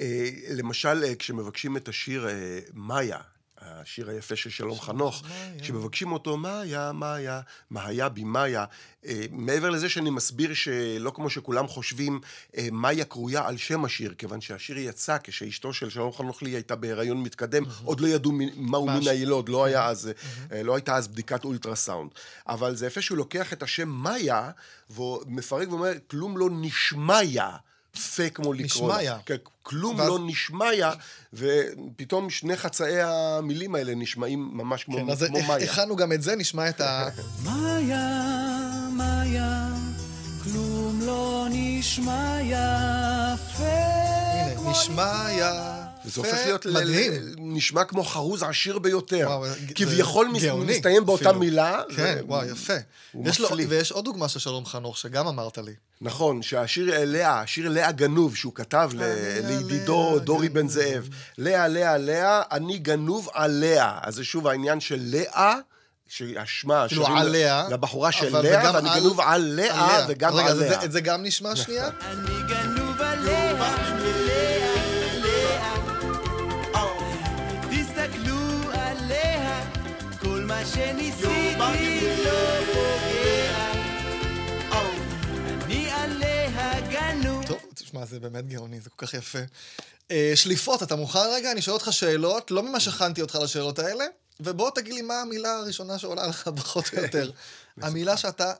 [0.00, 3.18] אה, למשל, אה, כשמבקשים את השיר אה, מאיה,
[3.62, 5.60] השיר היפה של שלום חנוך, מאיה.
[5.60, 8.64] כשמבקשים אותו, מאיה, מאיה, מה היה בי מאיה,
[9.06, 12.20] אה, מעבר לזה שאני מסביר שלא כמו שכולם חושבים,
[12.56, 16.76] אה, מאיה קרויה על שם השיר, כיוון שהשיר יצא כשאשתו של שלום חנוך לי הייתה
[16.76, 20.10] בהיריון מתקדם, עוד לא ידעו מהו מה מין הש- היילוד, לא היה אז,
[20.52, 22.10] אה, לא הייתה אז בדיקת אולטרסאונד.
[22.48, 24.50] אבל זה יפה שהוא לוקח את השם מאיה,
[24.90, 27.56] ומפרק ואומר, כלום לא נשמיה.
[28.16, 28.94] פה כמו לקרוא לה.
[28.96, 29.18] נשמיה.
[29.26, 30.92] כן, כלום ואז- לא נשמיה,
[31.32, 35.70] ופתאום שני חצאי המילים האלה נשמעים ממש כמו, כן, אז כמו מאיה.
[35.72, 37.08] הכנו גם את זה, נשמע את ה...
[37.44, 38.18] מאיה,
[38.92, 39.68] מאיה,
[40.44, 43.64] כלום לא נשמע יפה.
[44.32, 45.79] הנה, נשמע.
[46.04, 47.12] וזה הופך להיות, ל- מדהים.
[47.12, 49.24] ל- נשמע כמו חרוז עשיר ביותר.
[49.26, 51.40] וואו, זה- כביכול זה מס- גאוני מסתיים באותה אפילו.
[51.40, 51.80] מילה.
[51.96, 52.72] כן, ו- וואו, יפה.
[53.12, 53.48] הוא יש לו.
[53.68, 55.72] ויש עוד דוגמה של שלום חנוך, שגם אמרת לי.
[56.00, 59.02] נכון, שהשיר לאה, השיר לאה גנוב, שהוא כתב ל-
[59.48, 60.68] לידידו לאה דורי בן.
[60.68, 61.08] זאב.
[61.38, 63.98] לאה, לאה, לאה, אני גנוב עליה.
[64.02, 65.54] אז זה שוב העניין של לאה.
[66.12, 70.06] שהשמה, כאילו עליה, לבחורה של לאה, ואני גנוב על לאה עליה.
[70.08, 70.68] וגם רגע, עליה.
[70.70, 71.88] זה- את זה גם נשמע שנייה?
[72.10, 72.89] אני גנוב
[80.60, 81.58] מה שניסיתי
[82.24, 83.72] לא פוגע.
[85.64, 87.46] אני עליה גנוב.
[87.46, 89.38] טוב, תשמע, זה באמת גאוני, זה כל כך יפה.
[90.10, 91.52] אה, שליפות, אתה מוכן רגע?
[91.52, 94.04] אני שואל אותך שאלות, לא ממה שהכנתי אותך לשאלות האלה,
[94.40, 97.30] ובוא תגיד לי מה המילה הראשונה שעולה לך פחות או יותר.
[97.82, 98.52] המילה שאתה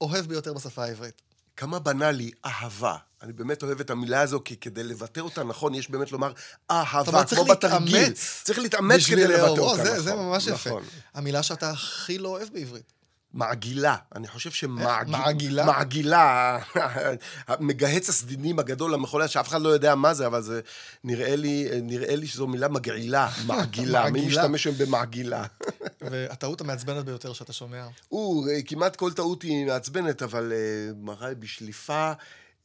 [0.00, 1.22] אוהב ביותר בשפה העברית.
[1.56, 2.96] כמה בנאלי, אהבה.
[3.22, 6.32] אני באמת אוהב את המילה הזו, כי כדי לבטא אותה נכון, יש באמת לומר
[6.70, 8.12] אהבה, כמו בתרגיל.
[8.42, 9.46] צריך להתאמץ כדי לבטא.
[9.60, 10.02] אותה זה- נכון.
[10.02, 10.70] זה ממש יפה.
[10.70, 10.82] נכון.
[11.14, 12.92] המילה שאתה הכי לא אוהב בעברית.
[13.34, 13.96] מעגילה.
[14.14, 15.66] אני חושב שמעגילה...
[15.66, 16.58] מעגילה?
[17.60, 20.60] מגהץ הסדינים הגדול המחולל, שאף אחד לא יודע מה זה, אבל זה
[21.04, 24.10] נראה לי, נראה לי שזו מילה מגעילה, מעגילה.
[24.10, 24.26] מי.
[24.26, 25.44] משתמש היום במעגילה?
[26.10, 27.86] והטעות המעצבנת ביותר שאתה שומע.
[28.08, 32.12] הוא, אה, כמעט כל טעות היא מעצבנת, אבל אה, מראה בשליפה,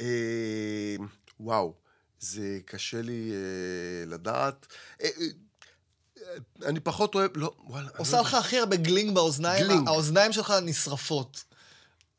[0.02, 0.96] אה,
[1.40, 1.74] וואו,
[2.20, 3.32] זה קשה לי
[4.08, 4.68] לדעת.
[6.30, 7.88] אה, אה, אני פחות אוהב, לא, וואלה.
[7.88, 9.88] אני עושה לא לך הכי הרבה גלינג באוזניים, גלינג.
[9.88, 11.44] האוזניים שלך נשרפות.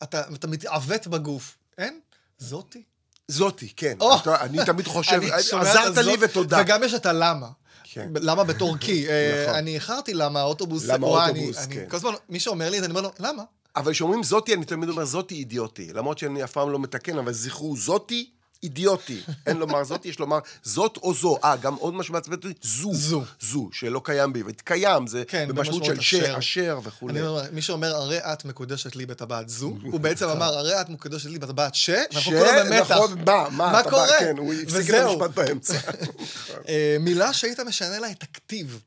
[0.02, 1.56] אתה אתה מתעוות בגוף.
[1.78, 2.00] אין?
[2.38, 2.82] זאתי.
[3.28, 3.96] זאתי, כן.
[4.00, 4.16] או!
[4.16, 6.58] אתה- אני תמיד חושב, אני עזרת לי ותודה.
[6.62, 7.48] וגם יש את הלמה.
[7.84, 8.08] כן.
[8.14, 9.06] למה בטורקי?
[9.10, 9.54] אה, נכון.
[9.58, 10.84] אני איחרתי למה האוטובוס...
[10.84, 11.84] למה האוטובוס, אני- כן.
[11.88, 13.42] כל הזמן, מי שאומר לי את זה, אני אומר לו, למה?
[13.76, 15.92] אבל כשאומרים זאתי, אני תמיד אומר זאתי אידיוטי.
[15.92, 18.30] למרות שאני אף פעם לא מתקן, אבל זכרו, זאתי
[18.62, 19.20] אידיוטי.
[19.46, 21.36] אין לומר זאתי, יש לומר זאת או זו.
[21.44, 22.94] אה, גם עוד משהו מעצבן אותי, זו.
[22.94, 23.22] זו.
[23.40, 24.60] זו, שלא קיים בעברית.
[24.60, 26.38] קיים, זה כן, במשמעות של ש, אשר.
[26.38, 27.18] אשר וכולי.
[27.20, 30.88] אני אומר, מי שאומר, הרי את מקודשת לי בטבעת זו, הוא בעצם אמר, הרי את
[30.88, 32.90] מקודשת לי בטבעת ש, ואנחנו כולנו במתח.
[32.90, 34.18] נכון, מה, מה, מה קורה?
[34.18, 34.94] כן, הוא הפסיק את.
[34.94, 35.78] המשפט באמצע.
[36.68, 38.82] אה, מילה שהיית משנה לה את הכתיב.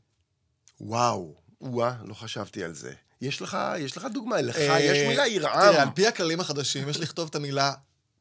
[0.82, 2.92] וואו, וואה, לא חשבתי על זה.
[3.22, 5.72] יש לך, יש לך דוגמה, לך אה, יש מילה ירעם.
[5.72, 7.74] תראה, על פי הכללים החדשים, יש לכתוב את המילה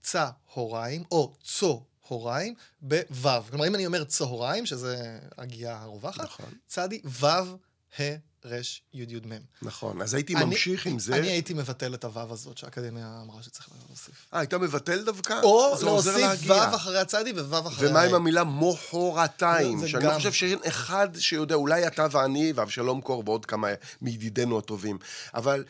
[0.03, 3.29] צהריים, או צהריים, בו'.
[3.51, 4.97] כלומר, אם אני אומר צהריים, שזה
[5.39, 6.47] הגייה הרווחת, נכון.
[6.69, 8.03] צדי ו', ה',
[8.45, 8.55] ר',
[8.95, 9.33] י', י', מ'.
[9.67, 11.17] נכון, אז הייתי אני- ממשיך עם זה.
[11.17, 14.27] אני הייתי מבטל את הו' הזאת שהאקדמיה אמרה שצריך להוסיף.
[14.35, 15.41] אה, היית מבטל דווקא?
[15.43, 16.53] או להוסיף להגיע.
[16.73, 19.87] ו' אחרי הצדי וו' אחרי ומה עם המילה מוחרתיים?
[19.89, 20.11] שאני גם.
[20.11, 23.69] לא חושב שאין אחד שיודע, אולי אתה ואני ואבשלום קור ועוד כמה
[24.03, 24.99] מידידינו הטובים.
[25.35, 25.65] אבל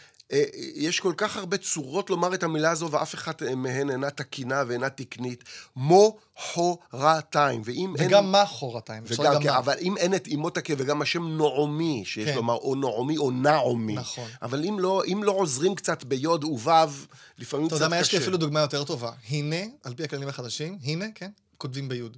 [0.74, 4.90] יש כל כך הרבה צורות לומר את המילה הזו, ואף אחת מהן אינה תקינה ואינה
[4.90, 5.44] תקנית.
[5.76, 7.62] מוחרתיים.
[7.64, 8.06] ואם אין...
[8.06, 9.02] וגם מה חורתיים.
[9.06, 9.58] וגם, גם כן, מה.
[9.58, 12.35] אבל אם אין את אימות הכאב וגם השם נעמי, שיש כן.
[12.37, 13.94] לומר או נעמי או נעמי.
[13.94, 14.28] נכון.
[14.42, 16.70] אבל אם לא, אם לא עוזרים קצת ביוד וו,
[17.38, 18.24] לפעמים אתה קצת יודע מה, יש לי קשה.
[18.24, 19.11] אפילו דוגמה יותר טובה.
[19.28, 22.16] הנה, על פי הכללים החדשים, הנה, כן, כותבים ביוד.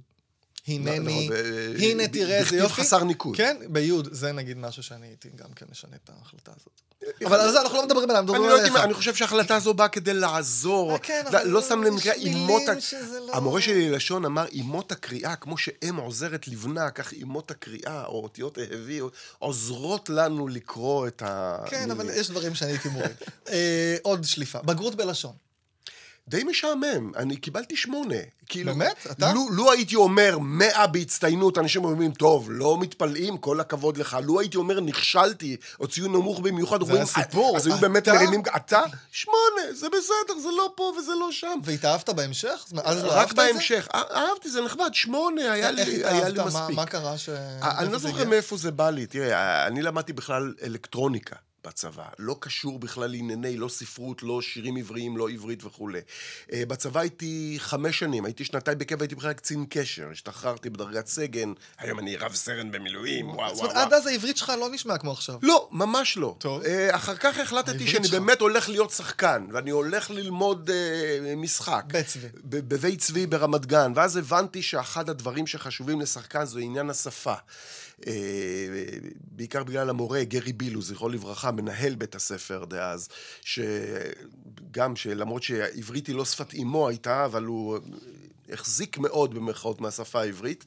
[0.67, 2.81] הנני, נכון, ב- הנה תראה איזה בכתיב יופי.
[2.81, 3.35] חסר ניקוד.
[3.37, 6.81] כן, ביוד, זה נגיד משהו שאני הייתי גם כן משנה את ההחלטה הזאת.
[7.25, 8.75] אבל על זה אנחנו לא מדברים עליו, מדברים לא עליך.
[8.75, 10.91] אני חושב שההחלטה הזו באה כדי לעזור.
[10.93, 12.61] אה, כן, לא- לא שם נקרא אימות...
[12.69, 12.73] ה-
[13.19, 18.23] לא- המורה שלי ללשון אמר, אימות הקריאה, כמו שאם עוזרת לבנה, כך אימות הקריאה, או
[18.23, 19.01] אותיות ההביא,
[19.39, 21.69] עוזרות לנו לקרוא את המילים.
[21.71, 23.11] כן, אבל יש דברים שאני הייתי מוריד.
[23.49, 24.61] אה, עוד שליפה.
[24.61, 25.33] בגרות בלשון.
[26.27, 28.15] די משעמם, אני קיבלתי שמונה.
[28.49, 29.07] כאילו, באמת?
[29.11, 29.33] אתה?
[29.33, 34.17] לו, לו הייתי אומר מאה בהצטיינות, אנשים אומרים, טוב, לא מתפלאים, כל הכבוד לך.
[34.23, 37.57] לו הייתי אומר, נכשלתי, או ציון נמוך במיוחד, זה אומרים, הסיפור.
[37.57, 38.09] אז היו באמת?
[38.09, 38.81] מרימים, אתה?
[39.11, 41.59] שמונה, זה בסדר, זה לא פה וזה לא שם.
[41.63, 42.65] והתאהבת בהמשך?
[42.83, 43.43] אז לא רק אהבת את זה?
[43.43, 43.87] בהמשך.
[43.93, 46.75] אה- אהבתי, זה נחמד, שמונה, היה לי, היה לי מספיק.
[46.75, 47.29] מה קרה ש...
[47.29, 48.25] אה, אני לא זוכר?
[48.25, 49.05] מאיפה זה בא לי.
[49.05, 52.05] תראה, אני למדתי בכלל אלקטרוניקה בצבא.
[52.19, 55.99] לא קשור בכלל לענייני, לא ספרות, לא שירים עבריים, לא עברית וכולי.
[56.53, 60.07] אה, בצבא הייתי חמש שנים, הייתי שנתיים בקבע, הייתי בכלל קצין קשר.
[60.11, 63.93] השתחררתי בדרגת סגן, היום אני רב סרן במילואים, וואו זאת וואו אומרת, עד.
[63.93, 65.35] אז העברית שלך לא נשמע כמו עכשיו.
[65.41, 66.35] לא, ממש לא.
[66.39, 66.61] טוב.
[66.61, 68.07] אה, אחר כך החלטתי שאני.
[68.07, 71.83] באמת הולך להיות שחקן, ואני הולך ללמוד אה, משחק.
[71.87, 72.27] בצבי.
[72.43, 77.35] בבית צבי ברמת גן, ואז הבנתי שאחד הדברים שחשובים לשחקן זה עניין השפה.
[78.07, 78.13] אה,
[79.31, 83.09] בעיקר בגלל המורה גרי בילו, זכרו לברכה, מנהל בית הספר דאז,
[83.41, 87.79] שגם שלמרות שעברית היא לא שפת אימו הייתה, אבל הוא
[88.49, 90.65] החזיק מאוד במרכאות מהשפה העברית,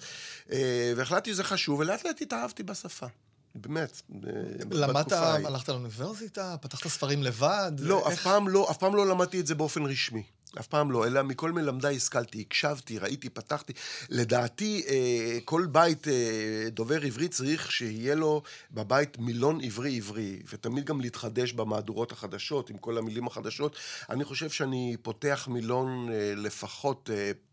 [0.53, 3.07] אה, והחלטתי שזה חשוב, ולאט לאט התאהבתי בשפה.
[3.55, 4.31] באמת, אה,
[4.71, 5.13] למדת.
[5.13, 6.57] הלכת לאוניברסיטה?
[6.61, 7.73] פתחת ספרים לבד?
[7.79, 10.23] לא, אף פעם לא, אף פעם לא למדתי את זה באופן רשמי.
[10.61, 13.73] אף פעם לא, אלא מכל מלמדיי השכלתי, הקשבתי, ראיתי, פתחתי.
[14.09, 21.01] לדעתי, אה, כל בית אה, דובר עברית צריך שיהיה לו בבית מילון עברי-עברי, ותמיד גם
[21.01, 23.77] להתחדש במהדורות החדשות, עם כל המילים החדשות.
[24.11, 27.11] אני חושב שאני פותח מילון אה, לפחות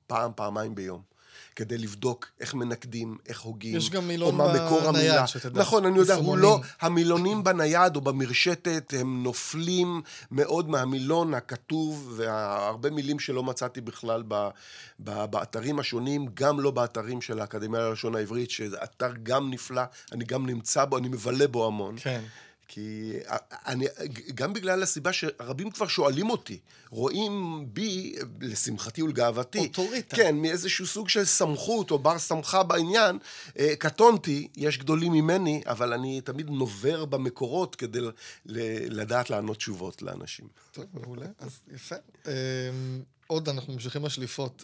[0.08, 1.14] פעם, פעמיים ביום.
[1.56, 5.28] כדי לבדוק איך מנקדים, איך הוגים, יש גם מילון או מה מקור בנייד, המילה.
[5.28, 5.62] שתדע.
[5.62, 6.38] נכון, אני יודע, הוא.
[6.38, 6.60] לא...
[6.82, 14.48] המילונים בנייד או במרשתת הם נופלים מאוד מהמילון הכתוב, והרבה מילים שלא מצאתי בכלל ב,
[15.00, 20.26] ב, באתרים השונים, גם לא באתרים של האקדמיה ללשון העברית, שזה אתר גם נפלא, אני
[20.26, 21.96] גם נמצא בו, אני מבלה בו המון.
[21.98, 22.22] כן.
[22.67, 23.13] כי
[23.65, 23.86] אני,
[24.36, 30.15] גם בגלל הסיבה שרבים כבר שואלים אותי, רואים בי, לשמחתי ולגאוותי, אוטוריטה.
[30.15, 33.17] כן, מאיזשהו סוג של סמכות או בר סמכה בעניין,
[33.60, 37.99] אה, קטונתי, יש גדולים ממני, אבל אני תמיד נובר במקורות כדי
[38.45, 40.47] לדעת לענות תשובות לאנשים.
[40.71, 41.95] טוב, מעולה, אז יפה.
[43.28, 44.64] עוד אנחנו ממשיכים בשליפות.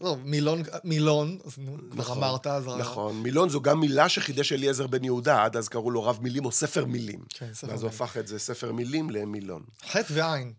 [0.00, 2.66] לא, מילון, מילון, אז כבר נכון, אמרת, אז...
[2.66, 3.22] נכון.
[3.22, 6.52] מילון זו גם מילה שחידש אליעזר בן יהודה, עד אז קראו לו רב מילים או
[6.52, 7.20] ספר מילים.
[7.28, 8.02] כן, ספר ואז הוא מילים.
[8.02, 9.62] הפך את זה ספר מילים למילון.
[9.90, 10.52] חטא ועין.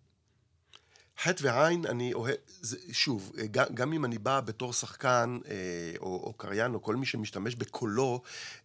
[1.22, 5.54] חטא ועין, אני אוהב, זה, שוב, גם, גם אם אני בא בתור שחקן, אה,
[6.00, 8.22] או, או קריין, או כל מי שמשתמש בקולו,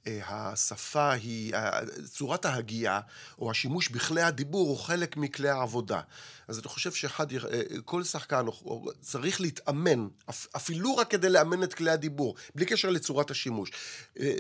[0.06, 3.00] אה, השפה היא, ה- צורת ההגייה,
[3.38, 6.00] או השימוש בכלי הדיבור, הוא חלק מכלי העבודה.
[6.48, 7.38] אז אני חושב שאחד, אה,
[7.84, 12.66] כל שחקן או, או, צריך להתאמן, אפ, אפילו רק כדי לאמן את כלי הדיבור, בלי
[12.66, 13.70] קשר לצורת השימוש.
[14.20, 14.34] אה,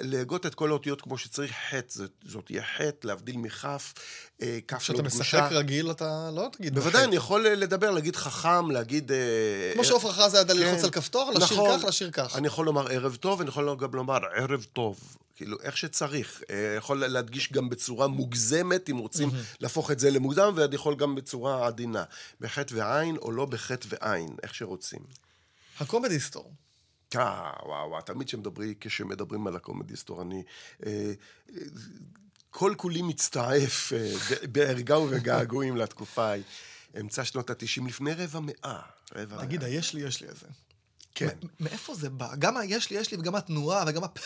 [0.00, 3.94] להגות את כל האותיות כמו שצריך, חטא, זאת, זאת תהיה חטא, להבדיל מכף,
[4.42, 5.18] אה, כף לא כשאתה דגושה.
[5.20, 6.74] משחק רגיל, אתה לא תגיד...
[6.74, 7.04] בוודאי.
[7.04, 9.12] אני יכול אה, לדבר, להגיד חכם, להגיד...
[9.12, 9.18] אה,
[9.72, 10.60] כמו אה, שעופרה חזה ידע כן.
[10.60, 11.78] ללחוץ על כפתור, לשיר נכון.
[11.78, 12.36] כך, לשיר כך.
[12.36, 15.00] אני יכול לומר ערב טוב, אני יכול גם לומר ערב טוב.
[15.36, 16.42] כאילו, איך שצריך.
[16.50, 19.30] אה, יכול להדגיש גם בצורה מוגזמת, אם רוצים
[19.60, 22.04] להפוך את זה למוגזם, ואני יכול גם בצורה עדינה.
[22.40, 25.00] בחטא ועין, או לא בחטא ועין, איך שרוצים.
[25.80, 26.52] הקומדי סטור.
[27.16, 30.42] אה, וואו, וואו, תמיד כשמדברים, כשמדברים על הקומדי סטור, אני...
[30.86, 31.12] אה,
[32.50, 34.12] כל כולי מצטעף אה,
[34.52, 36.42] בערגה ובגעגועים לתקופה ההיא.
[37.00, 38.80] אמצע שנות התשעים, לפני רבע מאה.
[39.14, 39.68] רבע תגיד, מאה.
[39.68, 40.46] היש לי, יש לי איזה.
[41.16, 41.28] כן.
[41.60, 42.36] מאיפה זה בא?
[42.38, 44.18] גם היש לי, יש לי, וגם התנועה, וגם הפ...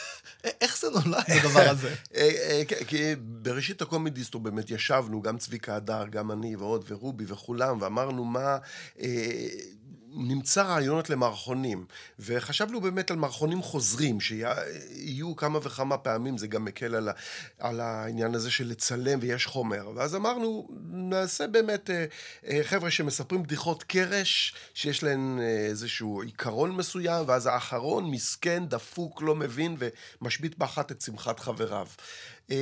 [0.61, 1.95] איך זה נולד, הדבר הזה?
[2.15, 2.31] אה,
[2.71, 8.25] אה, כי בראשית הקומדיסטו באמת ישבנו, גם צביקה הדר, גם אני ועוד, ורובי וכולם, ואמרנו
[8.25, 8.59] מה...
[10.13, 11.85] נמצא רעיונות למערכונים,
[12.19, 17.13] וחשבנו באמת על מערכונים חוזרים, שיהיו כמה וכמה פעמים, זה גם מקל על, ה,
[17.59, 19.91] על העניין הזה של לצלם ויש חומר.
[19.95, 22.05] ואז אמרנו, נעשה באמת אה,
[22.47, 29.23] אה, חבר'ה שמספרים בדיחות קרש, שיש להן אה, איזשהו עיקרון מסוים, ואז האחרון מסכן, דפוק,
[29.23, 29.77] לא מבין,
[30.21, 31.87] ומשבית באחת את שמחת חבריו.
[32.51, 32.57] אה,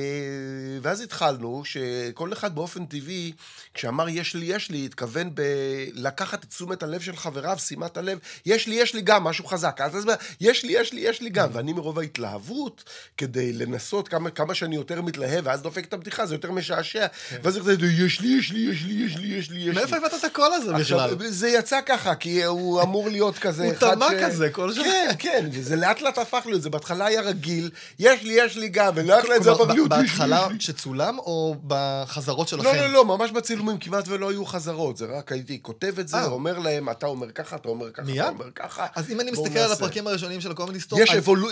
[0.81, 3.31] ואז התחלנו, שכל אחד באופן טבעי,
[3.73, 8.67] כשאמר יש לי, יש לי, התכוון בלקחת את תשומת הלב של חבריו, שימת הלב, יש
[8.67, 9.81] לי, יש לי גם, משהו חזק.
[9.81, 11.49] אז מה, יש לי, יש לי, יש לי גם.
[11.53, 12.83] ואני מרוב ההתלהבות,
[13.17, 17.05] כדי לנסות כמה, כמה שאני יותר מתלהב, ואז דופק את הבדיחה, זה יותר משעשע.
[17.43, 19.71] ואז זה כזה, יש לי, יש לי, יש לי, יש לי, יש לי.
[19.71, 21.15] מאיפה הבאת את הקול הזה בכלל?
[21.29, 23.73] זה יצא ככה, כי הוא אמור להיות כזה הוא
[24.19, 24.23] ש...
[24.23, 24.83] כזה, כל שנה.
[24.83, 28.69] כן, כן, וזה לאט לאט הפך להיות, זה בהתחלה היה רגיל, יש לי, יש לי
[28.69, 30.59] גם, ולאט לאט זה הפך בהתחלה יש לי.
[30.59, 32.65] שצולם, או בחזרות שלכם?
[32.65, 36.17] לא, לא, לא, ממש בצילומים כמעט ולא היו חזרות, זה רק הייתי כותב את זה,
[36.17, 36.25] אה.
[36.25, 38.11] אומר להם, אתה אומר ככה, אתה אומר ככה?
[38.13, 38.87] אתה אומר ככה.
[38.95, 39.71] אז אם אני מסתכל על.
[39.71, 40.99] הפרקים הראשונים של הקומדי סטור,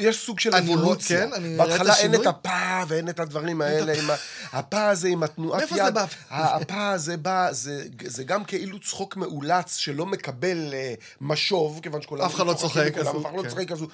[0.02, 1.28] יש, סוג של אבולוציה.
[1.28, 2.16] כן, בהתחלה אין.
[2.16, 3.94] את הפא ואין את הדברים האלה,
[4.52, 5.70] הפא הזה עם התנועת יד.
[5.70, 6.06] מאיפה זה בא?
[6.30, 12.26] הפא הזה בא, זה, גם כאילו צחוק מאולץ שלא מקבל אה, משוב, כיוון שכולם...
[12.26, 13.50] אף אחד לא צוחק, אף אחד לא כן.
[13.50, 13.90] צוחק, אז הוא...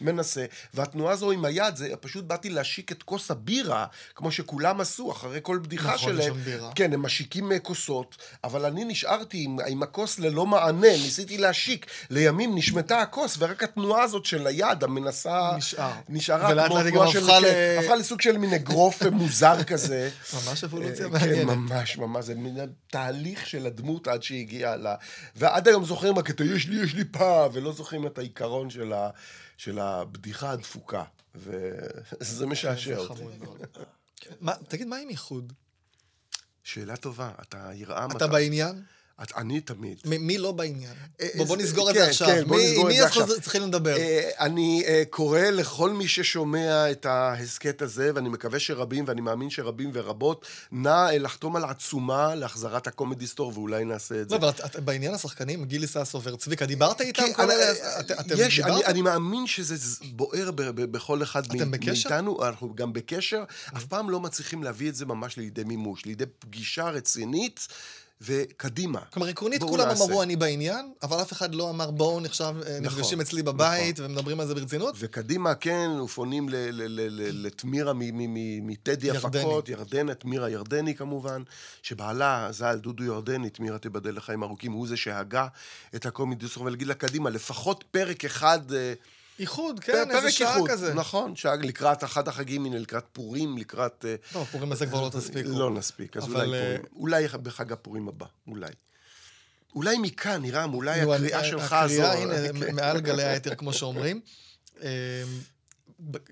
[0.00, 5.12] מנסה, והתנועה הזו עם היד, זה פשוט באתי להשיק את כוס הבירה, כמו שכולם עשו
[5.12, 6.34] אחרי כל בדיחה נכון, יש שלהם.
[6.34, 6.70] שם בירה.
[6.74, 11.86] כן, הם משיקים אה, כוסות, אבל אני נשארתי עם, עם הכוס ללא מענה, ניסיתי להשיק.
[12.10, 15.50] לימים נשמטה הכוס, ורק התנועה הזאת של היד המנסה...
[15.56, 15.92] נשאר.
[16.08, 17.18] נשארה כמו תנועה של...
[17.18, 20.10] הפכה כן, ל- הפכה לסוג של מין אגרוף מוזר כזה.
[20.48, 21.56] ממש אבולוציה אה, כן, מעניינת.
[21.56, 22.56] ממש, ממש, זה מין
[22.90, 24.86] תהליך של הדמות עד שהגיעה ל...
[25.36, 28.70] ועד היום זוכרים רק את ה- יש לי, יש לי פא, ולא זוכרים את העיקרון
[28.70, 29.08] של, ה...
[29.56, 31.04] של הבדיחה הדפוקה.
[31.34, 33.22] וזה משעשע זה אותי.
[34.40, 35.52] מה- תגיד, מה עם איחוד?
[36.62, 38.82] שאלה טובה, אתה יראה אתה בעניין?
[39.22, 39.98] את, אני תמיד.
[40.04, 40.92] מ- מי לא בעניין?
[41.20, 42.28] אה, בוא בוא זה- נסגור את כן, זה עכשיו.
[42.28, 43.40] כן, בוא מי- נסגור את מי זה אנחנו עכשיו.
[43.40, 43.96] צריכים לדבר?
[43.96, 49.50] אה, אני אה, קורא לכל מי ששומע את ההסכת הזה, ואני מקווה שרבים, ואני מאמין
[49.50, 54.34] שרבים ורבות, נא אה, לחתום על עצומה להחזרת הקומדי סטור, ואולי נעשה את זה.
[54.34, 57.22] לא, אבל את- את- בעניין השחקנים, גילי ססובר, צביקה, דיברת איתם?
[57.26, 57.52] כי כל אני-?
[58.00, 58.90] את- אתם יש, אני, דיברתם?
[58.90, 59.74] אני מאמין שזה
[60.12, 62.08] בוער ב, ב, בכל אחד אתם מ- בקשר?
[62.10, 63.44] מאיתנו, אנחנו גם בקשר,
[63.76, 67.66] אף פעם לא מצליחים להביא את זה ממש לידי מימוש, לידי פגישה רצינית
[68.20, 69.00] וקדימה.
[69.10, 70.04] כלומר, עקרונית כולם נעשה.
[70.04, 74.00] אמרו אני בעניין, אבל אף אחד לא אמר בואו נחשב, אה, נכון, נפגשים אצלי בבית
[74.00, 74.94] ומדברים על זה ברצינות.
[74.98, 76.48] וקדימה, כן, ופונים
[77.32, 77.92] לתמירה
[78.62, 79.10] מטדי.
[79.10, 81.42] הפקות, ירדנה, תמירה ירדני כמובן,
[81.82, 85.46] שבעלה, ז"ל, דודו ירדני, תמירה תיבדל לחיים ארוכים, הוא זה שהגה
[85.94, 88.60] את הקומדיסטור, ולהגיד לה, קדימה, לפחות פרק אחד...
[89.34, 90.94] אה, איחוד, כן, איזה שעה איחוד, כזה.
[90.94, 94.04] נכון, שעה לקראת אחד החגים, הנה, לקראת פורים, לקראת...
[94.08, 95.48] אה, לא, פורים הזה כבר לא תספיקו.
[95.48, 96.92] לא נספיק, אז אבל, אולי אה, פורים.
[96.96, 98.70] אולי בחג הפורים הבא, אולי.
[99.74, 102.22] אולי מכאן, נראה, אולי הקריאה שלך הקריאה, הזו...
[102.22, 102.74] הנה, כן.
[102.74, 104.20] מעל גלי האתר, כמו שאומרים.
[104.82, 104.88] אמ,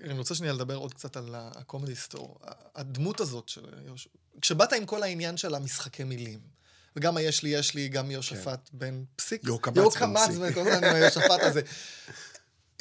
[0.03, 2.39] אני רוצה שנייה לדבר עוד קצת על הקומדי סטור.
[2.75, 4.09] הדמות הזאת של יהושע...
[4.41, 6.39] כשבאת עם כל העניין של המשחקי מילים,
[6.95, 9.43] וגם היש לי, יש לי, גם יהושפט בן פסיק.
[9.43, 10.39] יהוקמץ יהוקמץ בן פסיק.
[10.39, 11.61] בן כל הזמן עם היהושפט הזה.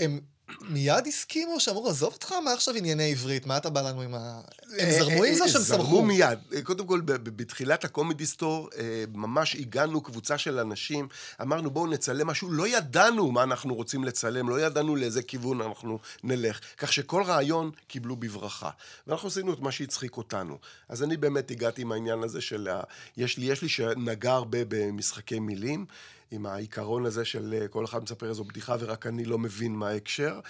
[0.05, 0.21] הם
[0.61, 3.47] מיד הסכימו, שאמרו, עזוב אותך, מה עכשיו ענייני עברית?
[3.47, 4.41] מה אתה בא לנו עם ה...
[4.79, 6.03] הם אה, זרמו עם אה, זה או שהם זרמו שמחו?
[6.03, 6.39] מיד.
[6.55, 11.09] אה, קודם כל, בתחילת הקומדי סטור, אה, ממש הגענו קבוצה של אנשים,
[11.43, 15.99] אמרנו בואו נצלם משהו, לא ידענו מה אנחנו רוצים לצלם, לא ידענו לאיזה כיוון אנחנו
[16.25, 16.61] נלך.
[16.79, 18.71] כך שכל רעיון קיבלו בברכה.
[19.07, 20.59] ואנחנו עשינו את מה שהצחיק אותנו.
[20.89, 22.81] אז אני באמת הגעתי עם העניין הזה של ה...
[23.17, 25.87] יש לי, יש לי שנגע הרבה במשחקי מילים.
[26.33, 29.89] עם העיקרון הזה של אה, כל אחד מספר איזו בדיחה ורק אני לא מבין מה
[29.89, 30.41] ההקשר,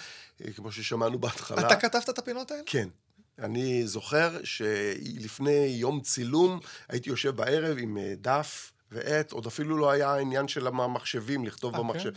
[0.41, 1.67] אה, כמו ששמענו בהתחלה.
[1.67, 2.63] אתה כתבת את הפינות האלה?
[2.65, 2.87] כן.
[3.39, 6.59] אני זוכר שלפני יום צילום
[6.89, 11.75] הייתי יושב בערב עם אה, דף ועט, עוד אפילו לא היה העניין של המחשבים, לכתוב
[11.75, 11.87] אה, כן?
[11.87, 12.11] במחשב.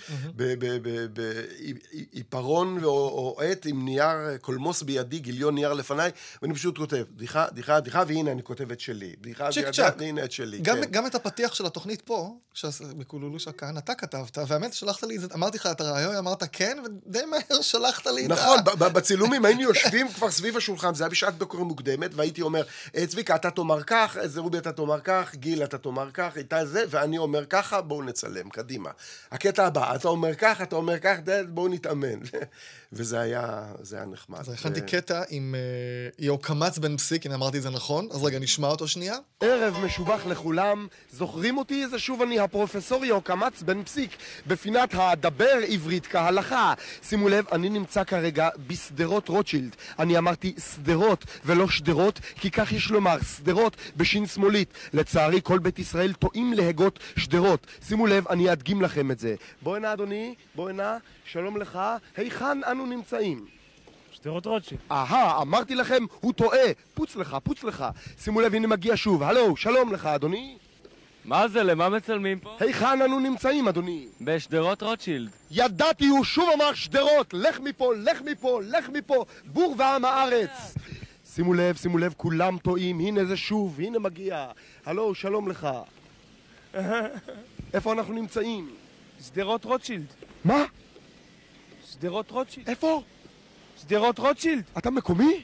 [2.13, 6.11] בעיפרון או עט עם נייר, אה, קולמוס בידי, גיליון נייר לפניי,
[6.43, 9.15] ואני פשוט כותב, בדיחה, בדיחה, בדיחה, והנה אני כותב את שלי.
[9.21, 9.95] בדיחה, צ'יק בדיחה, צ'אק.
[9.99, 10.59] והנה את שלי.
[10.59, 10.91] גם, כן.
[10.91, 12.37] גם את הפתיח של התוכנית פה,
[12.97, 16.79] בקולולושה כאן, אתה כתבת, והאמת, שלחת לי את זה, אמרתי לך את הרעיון, אמרת כן,
[16.85, 18.35] ודי מהר שלחת לי את ה...
[18.35, 22.63] נכון, בצילומים היינו יושבים כבר סביב השולחן, זה היה בשעת בקור מוקדמת, והייתי אומר,
[22.97, 26.37] "אה, צביקה, אתה תאמר כך, אה, זה רובי, אתה תאמר כך, גיל, אתה תאמר כך,
[26.37, 28.91] איתה זה, ואני אומר ככה, בואו נצלם, קדימה.
[29.33, 30.97] הקטע הבא, אתה אומר כך, אתה אומר
[31.29, 32.19] ד- בואו נתאמן.
[32.93, 34.39] וזה היה, זה היה נחמד.
[34.39, 35.61] אז הכנתי קטע עם אה,
[36.19, 39.17] יהוקמץ בן פסיק, הנה אמרתי את זה נכון, אז רגע, נשמע אותו שנייה.
[39.41, 41.89] ערב משובח לכולם, זוכרים אותי?
[41.89, 44.11] זה שוב אני הפרופסור יהוקמץ בן פסיק
[44.47, 46.75] בפינת הדבר עברית כהלכה.
[47.03, 49.77] שימו לב, אני נמצא כרגע בשדרות רוטשילד.
[49.99, 54.73] אני אמרתי שדרות ולא שדרות, כי כך יש לומר, שדרות בשין שמאלית.
[54.93, 57.67] לצערי, כל בית ישראל טועים להגות שדרות.
[57.89, 59.35] שימו לב, אני אדגים לכם את זה.
[59.63, 61.79] בוא הנה אדוני, בוא הנה, שלום לך,
[62.17, 63.47] היכן אנו נמצאים?
[64.13, 64.81] שדרות רוטשילד.
[64.91, 66.73] אהה, אמרתי לכם, הוא טועה.
[66.95, 67.85] פוץ לך, פוץ לך.
[68.19, 69.23] שימו לב, הנה מגיע שוב.
[69.23, 70.57] הלו, שלום לך, אדוני.
[71.25, 72.57] מה זה, למה מצלמים פה?
[72.61, 74.07] היכן אנו נמצאים, אדוני?
[74.21, 75.31] בשדרות רוטשילד.
[75.51, 77.35] ידעתי, הוא שוב אמר שדרות!
[77.35, 79.25] לך מפה, לך מפה, לך מפה!
[79.45, 80.75] בור ועם הארץ!
[81.35, 83.01] שימו לב, שימו לב, כולם טועים.
[83.01, 84.47] הנה זה שוב, הנה מגיע.
[84.87, 85.69] הלו, שלום לך.
[87.75, 88.75] איפה אנחנו נמצאים?
[89.27, 90.07] שדרות רוטשילד.
[90.45, 90.65] מה?
[91.93, 92.69] שדרות רוטשילד.
[92.69, 93.03] איפה?
[93.81, 94.63] שדרות רוטשילד.
[94.79, 95.43] אתה מקומי?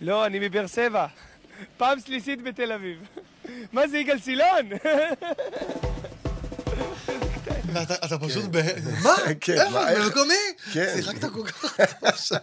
[0.00, 1.06] לא, אני מבאר שבע.
[1.76, 2.98] פעם שלישית בתל אביב.
[3.72, 4.70] מה זה, יגאל סילון?
[7.82, 8.56] אתה פשוט ב...
[9.02, 9.14] מה?
[9.40, 9.80] כן, איפה?
[10.04, 10.34] במקומי?
[10.72, 10.92] כן.
[10.96, 12.36] שיחקת כל כך טוב שם.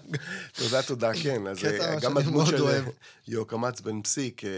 [0.53, 1.47] תודה, תודה, כן.
[1.47, 2.85] אז קטע אה, גם שאני הדמות מאוד של אוהב.
[3.27, 4.49] יהוקמץ בן פסיק, אה,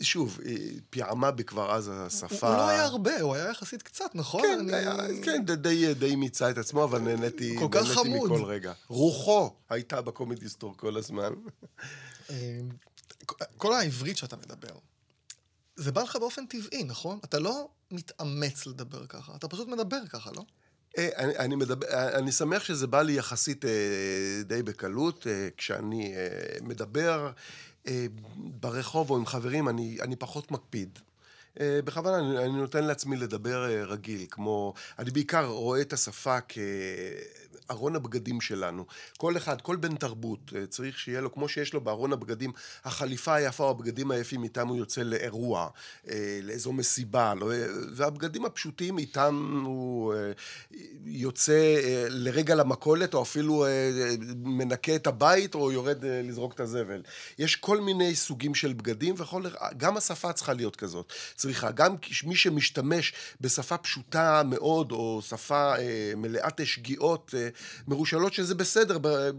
[0.00, 2.48] שוב, היא פיעמה בי כבר אז השפה.
[2.48, 4.42] הוא לא היה הרבה, הוא היה יחסית קצת, נכון?
[4.42, 8.30] כן, אני- היה, כן, די- די, די מיצה את עצמו, אבל נהניתי, כל נהניתי חמוד.
[8.30, 8.72] מכל רגע.
[8.88, 11.32] רוחו הייתה בקומדי סטור כל הזמן.
[12.30, 12.60] אה,
[13.56, 14.74] כל העברית שאתה מדבר,
[15.76, 17.18] זה בא לך באופן טבעי, נכון?
[17.24, 20.44] אתה לא מתאמץ לדבר ככה, אתה פשוט מדבר ככה, לא?
[20.98, 23.70] אה, אני, אני, מדבר, אה, אני שמח שזה בא לי יחסית אה,
[24.44, 25.26] די בקלות.
[25.26, 26.28] אה, כשאני אה,
[26.62, 27.30] מדבר אה,
[28.36, 30.98] ברחוב או עם חברים, אני, אני פחות מקפיד.
[31.60, 34.74] אה, בכוונה אני, אני נותן לעצמי לדבר אה, רגיל, כמו...
[34.98, 36.40] אני בעיקר רואה את השפה
[37.68, 38.84] כארון הבגדים שלנו.
[39.18, 42.52] כל אחד, כל בן תרבות, אה, צריך שיהיה לו, כמו שיש לו בארון הבגדים,
[42.84, 45.68] החליפה היפה או הבגדים היפים, איתם הוא יוצא לאירוע,
[46.10, 50.14] אה, לאיזו מסיבה, לא, אה, והבגדים הפשוטים איתם הוא
[51.06, 51.76] יוצא
[52.08, 53.66] לרגע למכולת, או אפילו
[54.36, 57.02] מנקה את הבית, או יורד לזרוק את הזבל.
[57.38, 61.12] יש כל מיני סוגים של בגדים, וגם השפה צריכה להיות כזאת.
[61.36, 65.74] צריכה, גם מי שמשתמש בשפה פשוטה מאוד, או שפה
[66.16, 67.34] מלאת שגיאות
[67.88, 68.98] מרושלות, שזה בסדר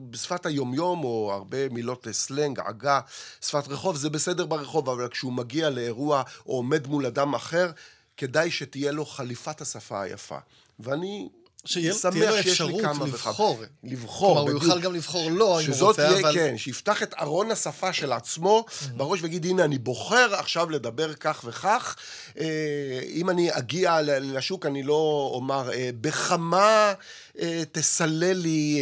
[0.10, 3.00] בשפת היומיום, או הרבה מילות סלנג, עגה,
[3.42, 7.72] שפת רחוב, זה בסדר ברחוב, אבל כשהוא מגיע לאירוע, או עומד מול אדם אחר,
[8.18, 10.38] כדאי שתהיה לו חליפת השפה היפה.
[10.80, 11.30] ואני
[11.66, 12.82] שתהיה לו אפשרות.
[13.08, 13.64] לבחור.
[13.84, 14.64] לבחור, כלומר, הוא בדיוק.
[14.64, 16.34] יוכל גם לבחור לא, אם הוא רוצה, תהיה, אבל...
[16.34, 21.42] כן, שיפתח את ארון השפה של עצמו בראש ויגיד, הנה, אני בוחר עכשיו לדבר כך
[21.46, 21.96] וכך.
[22.40, 26.94] אה, אם אני אגיע לשוק, אני לא אומר, אה, בכמה
[27.40, 28.82] אה, תסלל לי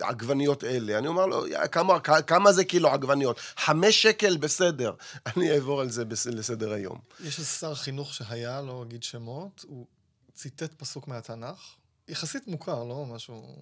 [0.00, 0.98] עגבניות אלה.
[0.98, 3.40] אני אומר לו, "יא, כמה, כמה זה קילו עגבניות?
[3.56, 4.92] חמש שקל, בסדר.
[5.36, 6.98] אני אעבור על זה לסדר היום.
[7.24, 9.86] יש איזה שר חינוך שהיה, לא אגיד שמות, הוא
[10.34, 11.74] ציטט פסוק מהתנ"ך,
[12.08, 13.56] יחסית מוכר, לא משהו,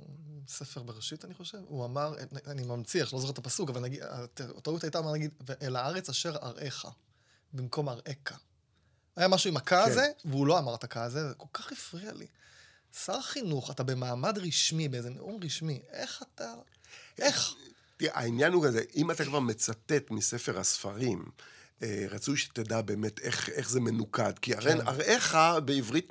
[0.48, 1.58] ספר בראשית, אני חושב.
[1.66, 2.14] הוא אמר,
[2.46, 5.30] אני ממציא, אני לא זוכר את הפסוק, אבל נגיד, הט- הטעות הייתה, נגיד,
[5.62, 6.86] אל הארץ אשר אראך,
[7.52, 8.38] במקום אראך.
[9.16, 9.90] היה משהו עם הקה כן.
[9.90, 12.26] הזה, והוא לא אמר את הקה הזה, זה כל כך הפריע לי.
[13.04, 16.54] שר חינוך, אתה במעמד רשמי, באיזה נאום רשמי, איך אתה...
[17.18, 17.54] איך?
[17.96, 21.24] תראה, העניין הוא כזה, אם אתה כבר מצטט מספר הספרים,
[22.10, 24.38] רצוי שתדע באמת איך, איך זה מנוקד.
[24.38, 24.86] כי הרי כן.
[24.86, 26.10] הראיך בעברית,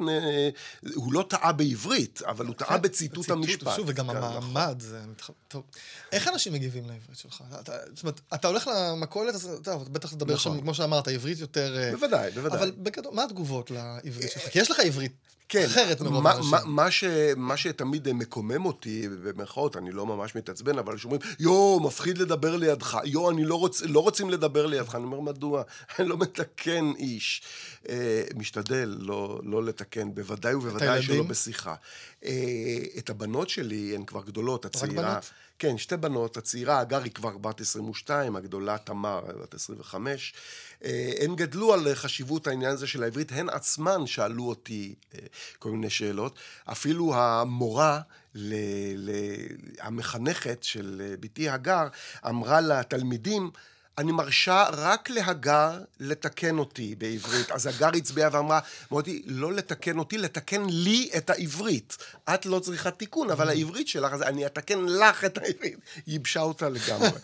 [0.95, 3.75] הוא לא טעה בעברית, אבל הוא טעה כן, בציטוט המשפט.
[3.75, 4.33] שוב, וגם כן, נכון.
[4.33, 5.29] המעמד, זה מתח...
[5.47, 5.63] טוב.
[6.11, 7.43] איך אנשים מגיבים לעברית שלך?
[7.61, 10.55] אתה, זאת אומרת, אתה הולך למכולת, אז אתה בטח תדבר נכון.
[10.55, 11.77] שם, כמו שאמרת, עברית יותר...
[11.77, 12.59] אה, בוודאי, בוודאי.
[12.59, 14.43] אבל בגדול, מה התגובות לעברית שלך?
[14.43, 15.13] כי יש לך עברית
[15.49, 16.51] כן, אחרת מרוב מה, האנשים.
[16.51, 17.03] מה, מה, ש,
[17.37, 22.97] מה שתמיד מקומם אותי, במרכאות, אני לא ממש מתעצבן, אבל שאומרים, יואו, מפחיד לדבר לידך,
[23.05, 24.95] יואו, אני לא, רוצ, לא רוצים לדבר לידך.
[24.95, 25.63] אני אומר, מדוע?
[25.99, 27.41] אני לא מתקן איש.
[27.89, 31.23] אה, משתדל לא, לא לתקן, בוודאי ובוודאי שלא?
[31.23, 31.75] בשיחה.
[32.25, 35.11] אה, את הבנות שלי, הן כבר גדולות, הצעירה...
[35.11, 35.31] בנות?
[35.59, 40.33] כן, שתי בנות, הצעירה, הגר היא כבר בת 22, הגדולה תמר, בת 25.
[40.83, 45.19] אה, הן גדלו על חשיבות העניין הזה של העברית, הן עצמן שאלו אותי אה,
[45.59, 46.39] כל מיני שאלות.
[46.65, 48.01] אפילו המורה,
[48.35, 48.53] ל,
[48.95, 49.11] ל,
[49.79, 51.87] המחנכת של אה, בתי הגר,
[52.27, 53.51] אמרה לתלמידים,
[53.97, 57.51] אני מרשה רק להגר לתקן אותי בעברית.
[57.51, 58.59] אז הגר הצביעה ואמרה,
[58.91, 61.97] מוטי, לא לתקן אותי, לתקן לי את העברית.
[62.33, 65.79] את לא צריכה תיקון, אבל העברית שלך, אז אני אתקן לך את העברית.
[66.07, 67.09] ייבשה אותה לגמרי.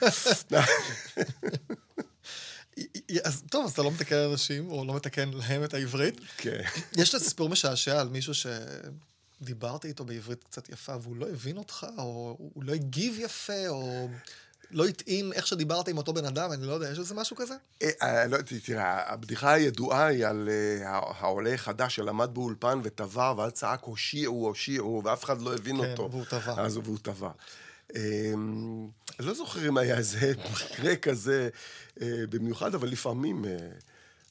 [3.24, 6.20] אז טוב, אז אתה לא מתקן אנשים, או לא מתקן להם את העברית.
[6.38, 6.62] כן.
[7.02, 11.88] יש איזה סיפור משעשע על מישהו שדיברת איתו בעברית קצת יפה, והוא לא הבין אותך,
[11.98, 14.10] או הוא לא הגיב יפה, או
[14.72, 17.54] לא התאים איך שדיברת עם אותו בן אדם, אני לא יודע, יש איזה משהו כזה?
[17.82, 23.34] אה, אה, לא, תראה, הבדיחה הידועה היא על אה, הע- העולה החדש שלמד באולפן וטבע,
[23.38, 26.10] ואז צעק הושיעו, הושיעו, ואף אחד לא הבין כן, אותו.
[26.12, 26.54] והוא טבע.
[26.66, 27.30] אז הוא- והוא טבע.
[27.96, 28.88] אמ,
[29.20, 31.50] אני לא זוכר אם היה איזה מקרה כזה
[32.04, 33.46] במיוחד, אבל לפעמים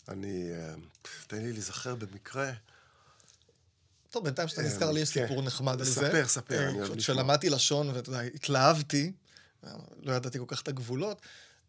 [0.09, 0.51] אני...
[1.26, 2.51] תן לי להיזכר במקרה.
[4.11, 5.22] טוב, בינתיים שאתה נזכר לי, יש כן.
[5.26, 5.93] סיפור נחמד על זה.
[5.93, 6.70] ספר, ספר.
[6.97, 9.12] כשלמדתי לשון, ואתה יודע, התלהבתי,
[10.03, 11.21] לא ידעתי כל כך את הגבולות,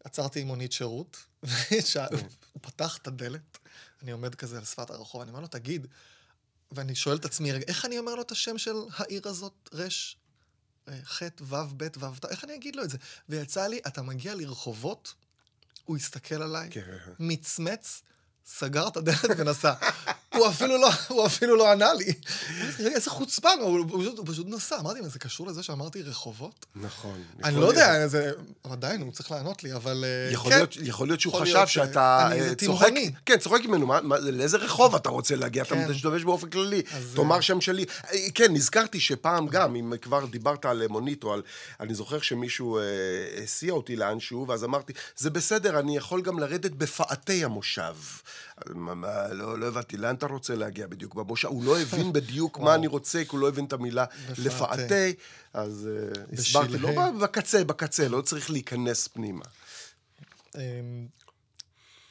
[0.04, 1.16] עצרתי עם מונית שירות,
[1.72, 2.26] ושאל- כן.
[2.52, 3.58] הוא פתח את הדלת,
[4.02, 5.86] אני עומד כזה על שפת הרחוב, אני אומר לו, תגיד,
[6.72, 10.16] ואני שואל את עצמי, רגע, איך אני אומר לו את השם של העיר הזאת, רש,
[10.88, 12.98] אה, ח', ו', ב', ו', ת', איך אני אגיד לו את זה?
[13.28, 15.14] ויצא לי, אתה מגיע לרחובות,
[15.84, 16.96] הוא הסתכל עליי, כן.
[17.18, 18.02] מצמץ,
[18.46, 19.74] סגר את הדלת ונסע.
[20.40, 22.12] הוא אפילו לא, הוא אפילו לא ענה לי.
[22.78, 24.78] רגע, איזה חוצפן, הוא, פשוט, נסע.
[24.80, 26.66] אמרתי, זה קשור לזה שאמרתי רחובות?
[26.76, 27.22] נכון.
[27.44, 28.06] אני לא יודע.
[28.06, 28.32] זה...
[28.64, 30.04] עדיין, הוא צריך לענות לי, אבל...
[30.04, 30.56] אה, יכול כן.
[30.56, 32.90] להיות, יכול להיות שהוא חשב אה, שאתה אה, צוחק.
[33.26, 35.62] כן, צוחק ממנו, לאיזה רחוב אתה רוצה להגיע?
[35.62, 35.90] אתה כן.
[35.90, 37.84] משתמש באופן כללי, אז, תאמר אה, שם שלי.
[38.12, 41.42] אה, כן, נזכרתי שפעם גם, אם כבר דיברת על מונית או על...
[41.80, 42.82] אני זוכר שמישהו אה,
[43.42, 47.94] הסיע אותי לאנשהו, ואז אמרתי, זה בסדר, אני יכול גם לרדת בפאתי המושב.
[48.68, 51.48] מה, מה, לא, לא הבנתי, לאן אתה רוצה להגיע בדיוק במושב?
[51.48, 54.04] הוא לא הבין בדיוק מה אני רוצה, כי הוא לא הבין את המילה.
[54.38, 55.14] לפאתי,
[55.52, 57.12] אז אה, הסברתי לו, בשלהי.
[57.20, 59.44] בקצה, בקצה, לא צריך להיכנס פנימה.
[60.54, 60.60] אמ,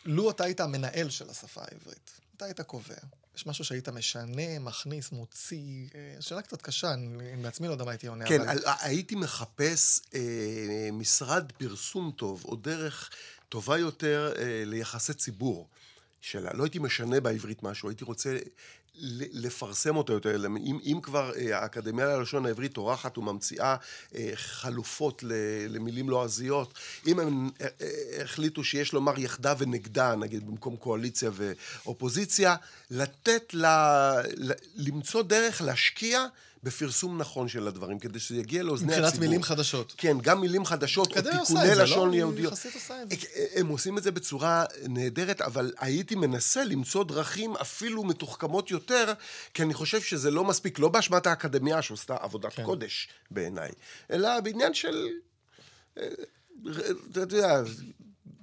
[0.06, 2.96] לו אתה היית המנהל של השפה העברית, אתה היית קובע.
[3.36, 7.92] יש משהו שהיית משנה, מכניס, מוציא, אה, שאלה קצת קשה, אני בעצמי לא יודע מה
[7.92, 8.50] הייתי עונה, כן, אבל...
[8.50, 10.20] על- הייתי מחפש אה,
[10.94, 13.10] משרד פרסום טוב, או דרך
[13.50, 15.68] טובה יותר אה, ליחסי ציבור
[16.22, 16.50] שלה.
[16.54, 18.38] לא הייתי משנה בעברית משהו, הייתי רוצה
[19.32, 20.46] לפרסם אותו יותר.
[20.46, 23.76] אם, אם כבר אה, האקדמיה ללשון העברית טורחת וממציאה
[24.16, 25.24] אה, חלופות
[25.70, 26.74] למילים לועזיות,
[27.08, 27.68] אם הם אה,
[28.24, 32.56] החליטו שיש לומר יחדה ונגדה, נגיד במקום קואליציה ואופוזיציה,
[32.92, 33.54] לתת.
[33.54, 33.66] ל...
[34.76, 36.26] למצוא דרך להשקיע
[36.64, 39.08] בפרסום נכון של הדברים, כדי שזה יגיע לאוזני הציבור.
[39.08, 39.94] מבחינת מילים חדשות.
[39.98, 42.14] כן, גם מילים חדשות, או תיקוני לשון לא?
[42.14, 42.54] היא יהודיות.
[42.54, 43.16] יחסית עושה את זה.
[43.56, 49.14] הם עושים את זה בצורה נהדרת, אבל הייתי מנסה למצוא דרכים אפילו מתוחכמות יותר,
[49.54, 52.64] כי אני חושב שזה לא מספיק, לא באשמת האקדמיה שעושה עבודת כן.
[52.64, 53.72] קודש בעיניי,
[54.12, 55.08] אלא בעניין של...
[55.98, 56.08] אה,
[57.12, 57.62] אתה יודע,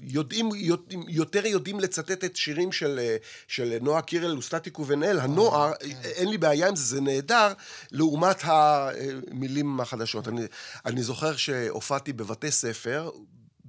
[0.00, 3.16] יודעים, יודעים, יותר יודעים לצטט את שירים של, אה,
[3.48, 5.72] של נועה קירל וסטטיק ובן-אל, הנוער,
[6.04, 7.52] אין לי בעיה עם זה, זה נהדר,
[7.92, 10.28] לעומת המילים החדשות.
[10.28, 10.42] אני,
[10.86, 13.10] אני זוכר שהופעתי בבתי ספר,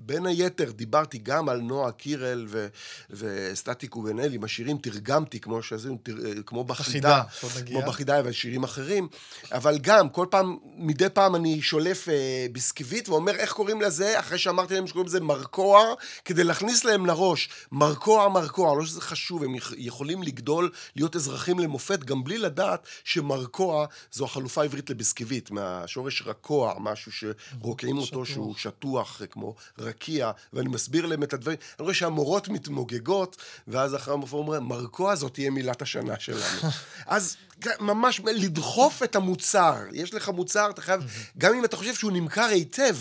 [0.08, 2.68] בין היתר דיברתי גם על נועה קירל ו,
[3.10, 6.14] וסטטיק ובן-אל, עם השירים תרגמתי, כמו שעשינו, תר-
[6.46, 7.72] כמו בחידה, בחידה.
[7.72, 9.08] כמו בחידה ועל שירים אחרים,
[9.52, 12.14] אבל גם, כל פעם, מדי פעם אני שולף אה,
[12.52, 15.94] ביסקוויט ואומר איך קוראים לזה, אחרי שאמרתי להם שקוראים לזה מרקוע,
[16.26, 21.60] כדי להכניס להם לראש, מרקוע, מרקוע, לא שזה חשוב, הם יכ- יכולים לגדול, להיות אזרחים
[21.60, 28.26] למופת, גם בלי לדעת שמרקוע זו החלופה העברית לביסקוויט, מהשורש רקוע, משהו שרוקעים אותו.
[28.26, 29.56] שהוא שטוח, אה, כמו
[29.98, 31.58] רקיע, ואני מסביר להם את הדברים.
[31.80, 33.38] אני רואה שהמורות מתמוגגות,
[33.68, 36.70] ואז אחרי המופע אומרים, מרקוע זאת תהיה מילת השנה שלנו.
[37.06, 37.38] אז
[37.80, 39.76] ממש לדחוף את המוצר.
[39.94, 41.02] יש לך מוצר, אתה חייב,
[41.38, 42.96] גם אם אתה חושב שהוא נמכר היטב,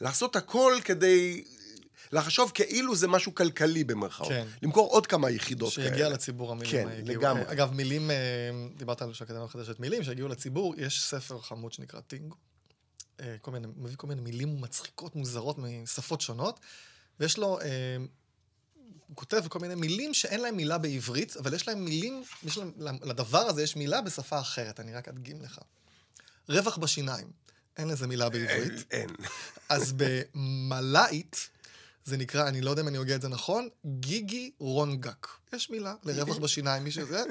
[0.00, 1.44] לעשות הכל כדי
[2.12, 4.28] לחשוב כאילו זה משהו כלכלי במרכאות.
[4.28, 4.46] כן.
[4.62, 5.88] למכור עוד כמה יחידות כאלה.
[5.88, 7.20] שיגיע לציבור המילים כן, הגיעו.
[7.20, 7.42] לגמרי.
[7.46, 8.16] אגב, מילים, אה,
[8.76, 12.36] דיברת על שהאקדמיה מחדשת מילים, שהגיעו לציבור, יש ספר חמוד שנקרא טינגו.
[13.20, 16.60] אה, כל מיני, מביא כל מיני מילים מצחיקות, מוזרות, משפות שונות,
[17.20, 17.66] ויש לו, אה,
[19.06, 22.98] הוא כותב כל מיני מילים שאין להם מילה בעברית, אבל יש להם מילים, יש להם,
[23.02, 25.58] לדבר הזה יש מילה בשפה אחרת, אני רק אדגים לך.
[26.48, 27.30] רווח בשיניים,
[27.76, 28.86] אין לזה מילה בעברית.
[28.90, 29.10] אין.
[29.68, 31.48] אז במלאית,
[32.04, 35.28] זה נקרא, אני לא יודע אם אני הוגה את זה נכון, גיגי רונגק.
[35.52, 37.22] יש מילה לרווח בשיניים, מי שזה.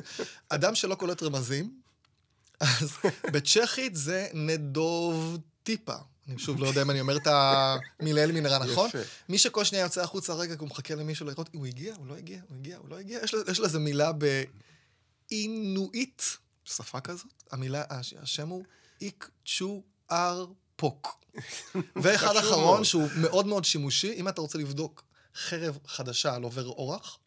[0.49, 1.81] אדם שלא קולט רמזים,
[2.59, 2.91] אז
[3.33, 4.27] בצ'כית זה
[5.67, 5.93] נדובטיפה.
[6.27, 8.89] אני שוב לא יודע אם אני אומר את המילה מנהרה נכון.
[9.29, 12.41] מי שכל שנייה יוצא החוצה רגע, הוא מחכה למישהו לראות, הוא הגיע, הוא לא הגיע,
[12.49, 13.19] הוא הגיע, הוא לא הגיע.
[13.47, 14.11] יש, לזה- מילה
[15.31, 16.21] באינואיט,
[16.65, 17.25] שפה כזאת.
[17.51, 18.63] המילה, הש- השם הוא
[19.01, 20.45] איק צ'ו אר
[20.75, 21.23] פוק.
[22.03, 22.83] ואחד אחרון.
[22.83, 25.03] שהוא מאוד מאוד שימושי, אם אתה רוצה לבדוק
[25.35, 27.17] חרב חדשה על עובר אורח,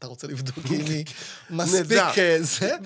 [0.00, 1.04] אתה רוצה לבדוק אם היא
[1.50, 1.98] מספיק.
[2.18, 2.76] אה, זה.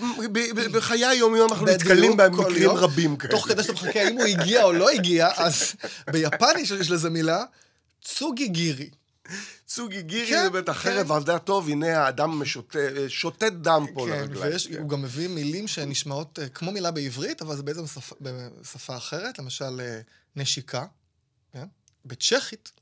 [0.72, 2.70] בחיי היום-יום אנחנו נתקלים במקרים.
[2.70, 3.30] רבים כאלה.
[3.30, 5.74] תוך כדי שאתה מחכה האם הוא הגיע או לא הגיע, אז
[6.12, 7.44] ביפנית יש לזה מילה,
[8.02, 8.90] צוגי גירי.
[9.66, 10.78] צוגי גירי כן, זה בטח כן.
[10.90, 12.42] חרב עבדה טוב, הנה האדם
[13.08, 14.52] שותת דם פה כן, לרגליים.
[14.52, 18.96] ויש, הוא גם מביא מילים שנשמעות אה, כמו מילה בעברית, אבל זה בעצם שפה- בשפה
[18.96, 20.00] אחרת, למשל אה,
[20.36, 20.86] נשיקה,
[21.52, 21.66] כן?
[22.04, 22.72] בצ'כית,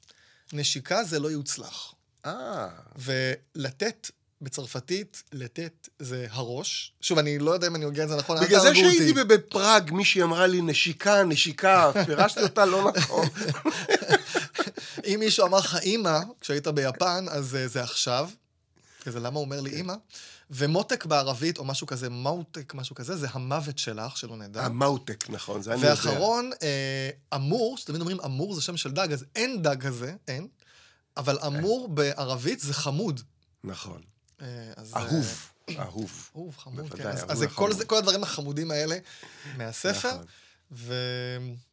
[0.53, 1.95] נשיקה זה לא יוצלח.
[2.27, 4.11] אה, ולתת
[4.43, 6.93] בצרפתית, לתת זה הראש.
[7.01, 8.75] שוב, אני לא יודע אם אני הוגה את זה נכון, בגלל זה.
[8.75, 13.29] שהייתי בפראג, מישהי אמרה לי נשיקה, נשיקה, פירשתי אותה לא נכון.
[15.07, 18.31] אם מישהו אמר לך אימא, כשהיית ביפן, אז אה, זה עכשיו.
[19.03, 19.95] כזה, למה הוא אומר לי אימא?
[20.51, 24.65] ומותק בערבית, או משהו כזה, מאוטק, משהו כזה, זה המוות שלך, שלא נדע.
[24.65, 25.91] המאוטק, נכון, זה אני יודע.
[25.91, 30.47] ואחרון, אה, אמור, שתמיד אומרים אמור זה שם של דג, אז אין דג כזה, אין.
[31.17, 33.21] אבל אמור בערבית זה חמוד.
[33.65, 34.03] נכון.
[34.43, 36.31] אה, אז, אה, אהוב, אהוב.
[36.37, 37.09] אהוב, חמוד, כן.
[37.09, 38.99] אז, אהוב זה כל, הדברים החמודים האלה
[39.57, 40.17] מהספר.
[40.73, 40.95] ו...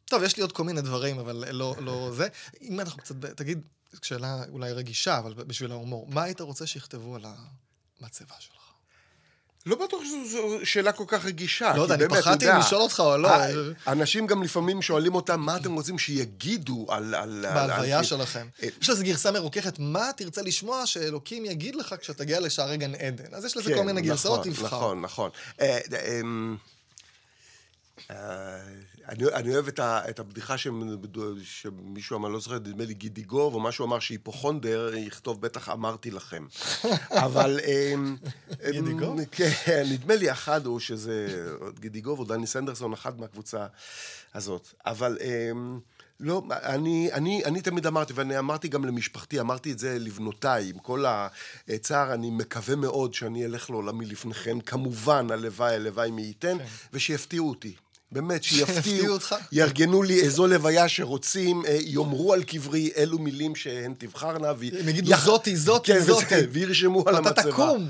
[0.04, 2.28] טוב, יש לי עוד כל מיני דברים, אבל לא, לא זה.
[2.60, 3.60] אם אנחנו קצת, תגיד,
[4.02, 7.24] שאלה אולי רגישה, אבל בשביל ההומור, מה היית רוצה שיכתבו על
[8.00, 8.59] המצבה שלך?
[9.66, 11.76] לא בטוח שזו שאלה כל כך רגישה.
[11.76, 13.28] לא יודע, אני פחדתי אם לשאול אותך או לא.
[13.28, 13.50] אה,
[13.86, 17.14] אנשים גם לפעמים שואלים אותם, מה אתם רוצים שיגידו על...
[17.14, 18.46] על- בהלוויה על- שלכם.
[18.62, 23.34] אה, יש לזה גרסה מרוככת, מה תרצה לשמוע שאלוקים יגיד לך כשתגיע לשערי גן עדן?
[23.34, 24.76] אז יש לזה כן, כל מיני גרסאות, נכון, תבחר.
[24.76, 25.30] נכון, נכון.
[29.10, 30.80] אני, אני אוהב את, ה, את הבדיחה שמ-
[31.42, 36.46] שמישהו אמר, לא זוכר, נדמה לי גידיגוב, או משהו אמר שהיפוכונדר, יכתוב בטח אמרתי לכם.
[37.24, 37.60] אבל...
[37.66, 38.16] אמ,
[38.64, 39.18] אמ, גידיגוב?
[39.30, 41.46] כן, נדמה לי אחד הוא שזה
[41.80, 43.66] גידיגוב או דני סנדרסון, אחד מהקבוצה
[44.34, 44.68] הזאת.
[44.86, 45.18] אבל...
[45.20, 45.80] אמ,
[46.22, 50.78] לא, אני, אני, אני תמיד אמרתי, ואני אמרתי גם למשפחתי, אמרתי את זה לבנותיי, עם
[50.78, 51.04] כל
[51.68, 56.56] הצער, אני מקווה מאוד שאני אלך לעולמי לפניכן, כמובן, הלוואי, הלוואי מי ייתן,
[56.92, 57.74] ושיפתיעו אותי.
[58.12, 59.16] באמת, שיפתיעו?
[59.52, 64.48] יארגנו לי איזו לוויה שרוצים, אה, יאמרו על קברי אילו מילים שהן תבחרנה.
[64.50, 66.34] הם יגידו, "זאתי, זאתי, כן, זאתי".
[66.52, 67.52] וירשמו על המצבה.
[67.52, 67.88] תקום.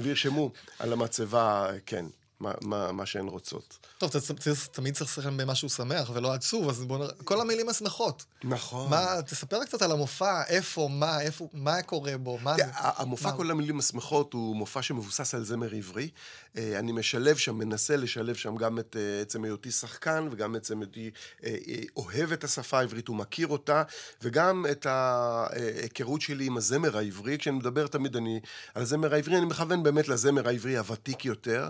[0.00, 2.04] וירשמו על המצבה, כן,
[2.44, 3.78] מה, מה, מה שהן רוצות.
[3.98, 4.34] טוב, אתה
[4.72, 8.24] תמיד צריך לשחק במשהו שמח ולא עצוב, אז בוא נראה, כל המילים השמחות.
[8.44, 8.90] נכון.
[8.90, 12.64] מה, תספר קצת על המופע, איפה, מה, איפה, מה קורה בו, מה זה.
[12.74, 13.36] המופע מה?
[13.36, 16.08] כל המילים השמחות הוא מופע שמבוסס על זמר עברי.
[16.56, 20.80] אה, אני משלב שם, מנסה לשלב שם גם את אה, עצם היותי שחקן, וגם עצם
[20.80, 21.10] היותי
[21.44, 21.56] אה,
[21.96, 23.82] אוהב את השפה העברית ומכיר אותה,
[24.22, 27.38] וגם את ההיכרות שלי עם הזמר העברי.
[27.38, 28.40] כשאני מדבר תמיד אני,
[28.74, 31.68] על הזמר העברי, אני מכוון באמת לזמר העברי הוותיק יותר,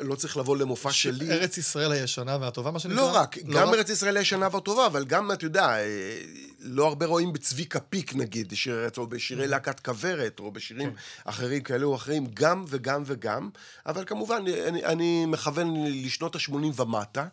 [0.00, 1.30] ולא צריך לבוא למופע שלי.
[1.30, 2.96] ארץ ישראל הישנה והטובה, מה שנקרא?
[2.96, 3.74] לא רק, לא גם רק?
[3.74, 6.18] ארץ ישראל הישנה והטובה, אבל גם, אתה יודע, אה,
[6.60, 9.48] לא הרבה רואים בצביקה פיק, נגיד, שיר- או בשירי Mm-hmm.
[9.48, 10.96] להקת כוורת, או בשירים כן.
[11.24, 13.48] אחרים כאלה או אחרים, גם וגם וגם,
[13.86, 17.26] אבל כמובן, אני, אני מכוון לשנות ה-80 ומטה.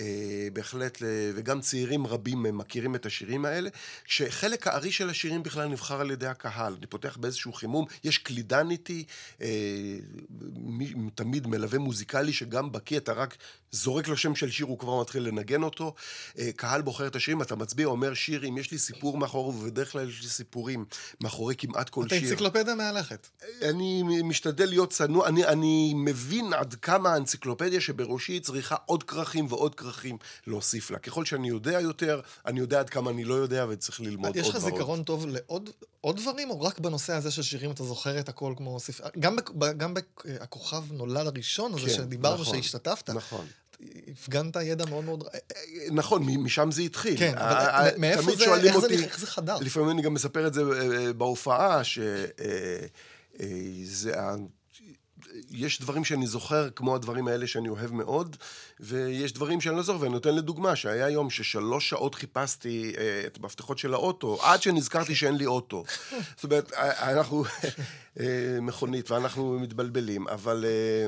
[0.00, 0.04] אה,
[0.52, 0.98] בהחלט,
[1.34, 3.70] וגם צעירים רבים מכירים את השירים האלה,
[4.06, 6.74] שחלק הארי של השירים בכלל נבחר על ידי הקהל.
[6.78, 9.04] אני פותח באיזשהו חימום, יש קלידן איתי,
[9.42, 9.48] אה,
[10.54, 13.36] מי- תמיד מלווה מוזיקלי שגם בקיא, אתה רק
[13.72, 15.94] זורק לו שם של שיר, הוא כבר מתחיל לנגן אותו.
[16.38, 19.92] אה, קהל בוחר את השירים, אתה מצביע, אומר שיר, אם יש לי סיפור מאחורי, ובדרך
[19.92, 20.84] כלל יש לי סיפורים
[21.20, 22.24] מאחורי כמעט כל אתה שיר.
[22.24, 23.28] אנציקלופדיה מהלכת.
[23.62, 29.74] אני משתדל להיות צנוע, אני, אני מבין עד כמה האנציקלופדיה שבראשי צריכה עוד כרכים ועוד
[29.78, 30.16] כרכים
[30.46, 30.98] להוסיף לה.
[30.98, 34.54] ככל שאני יודע יותר, אני יודע עד כמה אני לא יודע וצריך ללמוד יש עוד
[34.54, 34.74] לך ועוד.
[34.74, 35.70] זיכרון טוב לעוד
[36.00, 39.04] עוד דברים, או רק בנושא הזה של שירים אתה זוכר את הכל כמו ספר...
[39.18, 39.36] גם,
[39.76, 43.10] גם בכוכב נולד הראשון הזה כן, שדיברנו נכון, שהשתתפת.
[43.10, 43.46] נכון.
[44.08, 45.24] הפגנת ידע מאוד מאוד...
[45.90, 47.18] נכון, משם זה התחיל.
[47.18, 49.56] כן, אבל ה- ה- מ- מאיפה זה- איך זה אותי- נכ- איך זה חדר?
[49.60, 51.98] לפעמים אני גם מספר את זה אה, בהופעה, ש...
[55.50, 58.36] יש דברים שאני זוכר, כמו הדברים האלה שאני אוהב מאוד,
[58.80, 63.38] ויש דברים שאני לא זוכר, ואני נותן לדוגמה, שהיה יום ששלוש שעות חיפשתי אה, את
[63.42, 65.84] המפתחות של האוטו, עד שנזכרתי שאין לי אוטו.
[66.36, 67.44] זאת אומרת, אה, אנחנו
[68.20, 70.64] אה, מכונית, ואנחנו מתבלבלים, אבל...
[70.64, 71.06] אה,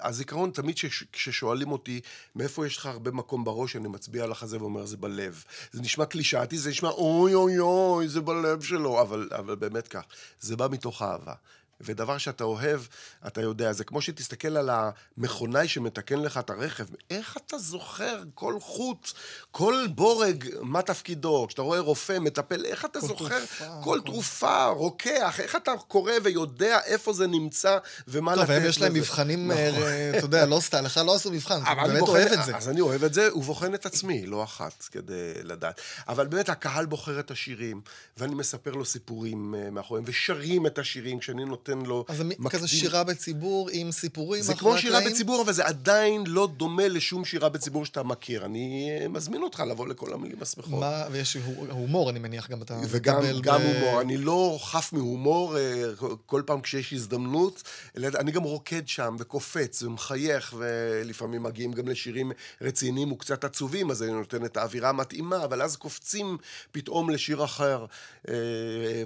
[0.00, 2.00] הזיכרון, תמיד שש- כששואלים אותי
[2.36, 5.44] מאיפה יש לך הרבה מקום בראש, אני מצביע על החזה ואומר, זה בלב.
[5.72, 10.02] זה נשמע קלישאתי, זה נשמע אוי אוי אוי, זה בלב שלו, אבל, אבל באמת כך.
[10.40, 11.34] זה בא מתוך אהבה.
[11.80, 12.80] ודבר שאתה אוהב,
[13.26, 16.84] אתה יודע, זה כמו שתסתכל על המכונאי שמתקן לך את הרכב.
[17.10, 19.10] איך אתה זוכר כל חוט,
[19.50, 21.44] כל בורג, מה תפקידו?
[21.48, 26.12] כשאתה רואה רופא, מטפל, איך אתה כל זוכר תרופה, כל תרופה, רוקח, איך אתה קורא
[26.24, 29.00] ויודע איפה זה נמצא ומה לתת טוב, הם יש להם לזה?
[29.00, 29.82] מבחנים, נכון.
[29.82, 32.56] אה, אתה יודע, לא סתם, לך לא עשו מבחן, אתה באמת בוחן- אוהב את זה.
[32.56, 35.12] אז אני אוהב את זה, ובוחן את עצמי, לא אחת, כדי
[35.42, 35.80] לדעת.
[36.08, 37.80] אבל באמת, הקהל בוחר את השירים,
[38.16, 42.04] ואני מספר לו סיפורים אה, מאחוריהם, ושרים את השירים כשאני נותן לו...
[42.08, 42.48] אז זה מקדים.
[42.48, 45.14] כזה שירה בציבור עם סיפורים זה כמו שירה הקלעים?
[45.14, 48.44] בציבור, אבל זה עדיין לא דומה לשום שירה בציבור שאתה מכיר.
[48.44, 50.80] אני מזמין אותך לבוא לכל המילים השמחות.
[50.80, 54.00] מה, ויש הו- הומור, אני מניח, גם אתה וגם מקבל גם ב- הומור.
[54.00, 55.84] אני לא חף מהומור אה,
[56.26, 57.62] כל פעם כשיש הזדמנות.
[57.96, 64.02] אלא אני גם רוקד שם וקופץ ומחייך, ולפעמים מגיעים גם לשירים רציניים וקצת עצובים, אז
[64.02, 66.36] אני נותן את האווירה המתאימה, אבל אז קופצים
[66.72, 67.84] פתאום לשיר אחר.
[68.28, 68.34] אה,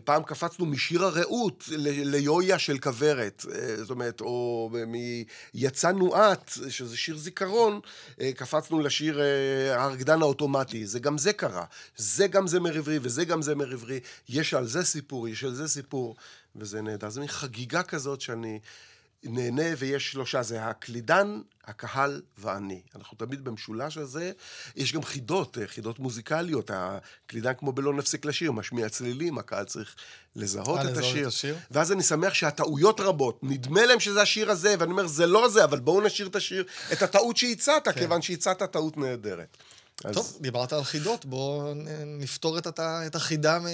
[0.05, 2.17] פעם קפצנו משיר הרעות ל-
[2.49, 7.81] ליויה של כוורת, אה, זאת אומרת, או מ"יצאנו את", שזה שיר זיכרון,
[8.21, 10.87] אה, קפצנו לשיר אה, הרקדן האוטומטי.
[10.87, 11.65] זה גם זה קרה.
[11.97, 14.01] זה גם זמר עברי וזה גם זמר עברי.
[14.29, 16.17] יש על זה סיפור, יש על זה סיפור,
[16.57, 17.11] וזה נהדר.
[17.11, 18.59] זה מין חגיגה כזאת שאני
[19.25, 22.81] נהנה, ויש שלושה, זה הקלידן, הקהל ואני.
[22.97, 24.33] אנחנו תמיד במשולש הזה.
[24.77, 26.71] יש גם חידות, אה, חידות מוזיקליות.
[26.75, 29.95] הקלידן כמו בלא נפסיק לשיר, משמיע צלילים, הקהל צריך
[30.37, 31.29] לזהות אה, את לזהות את השיר.
[31.29, 31.57] השיר.
[31.71, 33.41] ואז אני שמח שהטעויות רבות.
[33.43, 36.65] נדמה להם שזה השיר הזה, ואני אומר, זה לא זה, אבל בואו נשאיר את השיר,
[36.93, 39.57] את הטעות שהצעת, כיוון שהצעת טעות נהדרת.
[40.05, 41.73] אז- טוב, דיברת על חידות, בואו
[42.07, 42.67] נפתור את
[43.07, 43.67] את החידה מ...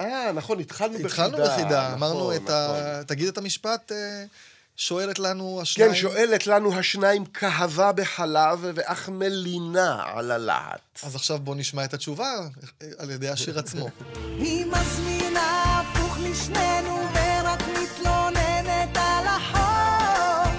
[0.00, 1.08] אה, נכון, התחלנו בחידה.
[1.08, 2.68] התחלנו בחידה, אמרנו נכון, את ה...
[2.68, 3.02] נכון.
[3.04, 4.24] תגיד את המשפט, אה,
[4.80, 5.90] שואלת לנו השניים.
[5.90, 11.00] כן, שואלת לנו השניים כהבה בחלב ואך מלינה על הלהט.
[11.02, 12.34] אז עכשיו בואו נשמע את התשובה
[12.82, 13.88] אה, על ידי השיר עצמו.
[14.38, 16.97] היא מזמינה הפוך לשנינו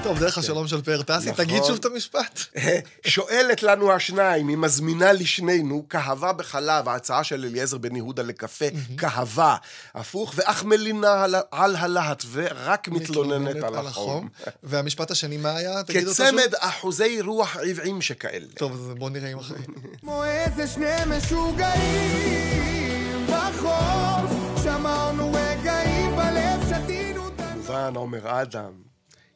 [0.10, 1.46] טוב, דרך השלום של פאר טסי, נכון.
[1.46, 2.40] תגיד שוב את המשפט.
[3.08, 8.66] שואלת לנו השניים, היא מזמינה לשנינו, כהבה בחלב, ההצעה של אליעזר בן יהודה לקפה,
[8.98, 9.56] כהבה,
[9.96, 14.30] הפוך, ואך מלינה על, הלהט, ורק מתלוננת על החום.
[14.64, 15.84] והמשפט השני, מה היה?
[15.84, 16.26] תגיד אותו שוב.
[16.26, 18.48] כצמד אחוזי רוח עבעים שכאלה.
[18.56, 19.58] טוב, אז בואו נראה אם אחרי.
[20.02, 22.48] כמו איזה שני משוגעים
[23.28, 28.89] בחוף שמרנו רגעים בלב, שתינו כמובן, עומר אדם.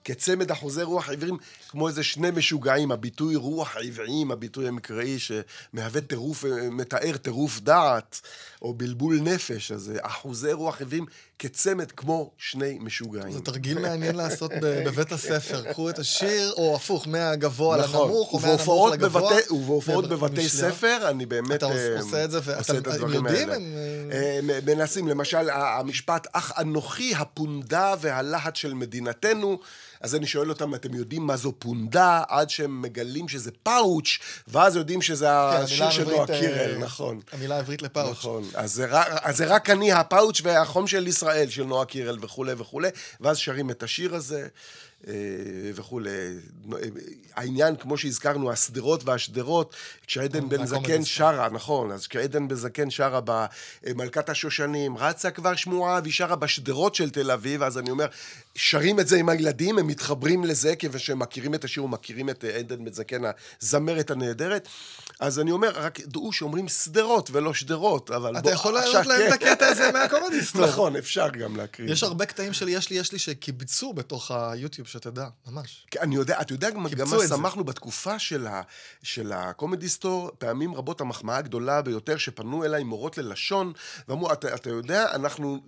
[0.03, 1.37] כצמד אחוזי רוח עיוורים,
[1.69, 8.21] כמו איזה שני משוגעים, הביטוי רוח עבריים, הביטוי המקראי שמהווה טירוף, מתאר טירוף דעת,
[8.63, 11.05] או בלבול נפש, אז זה אחוזי רוח עבריים
[11.39, 13.31] כצמד כמו שני משוגעים.
[13.31, 14.51] זה תרגיל מעניין לעשות
[14.85, 15.71] בבית הספר.
[15.71, 19.21] קחו את השיר, או הפוך, מהגבוה נכון, לנמוך, או מהנמוך לגבוה.
[19.31, 20.49] בבתי- ובהופעות בבתי.
[20.49, 22.39] ספר, אני באמת אתה אה, עושה את זה,
[22.77, 23.49] הדברים יודעים,
[24.11, 29.59] אה, מנסים, למשל, המשפט, אך אנוכי הפונדה והלהט של מדינתנו,
[30.01, 34.07] אז אני שואל אותם, אתם יודעים מה זו פונדה, עד שהם מגלים שזה פאוץ',
[34.47, 35.31] ואז יודעים שזה כן,
[35.63, 37.19] השיר המילה של העברית, נועה קירל, אה, נכון.
[37.31, 38.11] המילה העברית לפאוץ'.
[38.11, 42.17] נכון, אז זה, רק, אז זה רק אני הפאוץ' והחום של ישראל, של נועה קירל
[42.21, 42.89] וכולי וכולי,
[43.21, 44.47] ואז שרים את השיר הזה
[45.07, 45.13] אה,
[45.75, 46.09] וכולי.
[47.35, 49.75] העניין, כמו שהזכרנו, השדרות והשדרות,
[50.07, 51.05] כשעדן בן והקומדי זקן.
[51.05, 53.19] שרה, נכון, אז כשעדן בן זקן שרה
[53.83, 58.07] במלכת השושנים, רצה כבר שמועה והיא שרה בשדרות של תל אביב, אז אני אומר,
[58.55, 62.45] שרים את זה עם הילדים, הם מתחברים לזה, כיוון שהם מכירים את השיר ומכירים את
[62.45, 63.21] אה, עדן בן זקן,
[63.61, 64.67] הזמרת הנהדרת.
[65.19, 69.27] אז אני אומר, רק דעו שאומרים שדרות ולא שדרות, אבל אתה יכול להעלות להם כן.
[69.27, 70.65] את הקטע הזה מהקומדי סטור.
[70.65, 71.91] נכון, אפשר גם להקריא.
[71.91, 75.85] יש הרבה קטעים של יש לי, יש לי, שקיבצו בתוך היוטיוב, שתדע, ממש.
[75.91, 76.89] כן, אני יודע, אתה יודע גם, מה.
[77.27, 78.61] שמחנו בתקופה של, ה,
[79.03, 83.73] של הקומדי סטור, פעמים רבות המחמאה הגדולה ביותר שפנו אליי מורות ללשון,
[84.07, 85.59] ואמרו, אתה, יודע, אנחנו,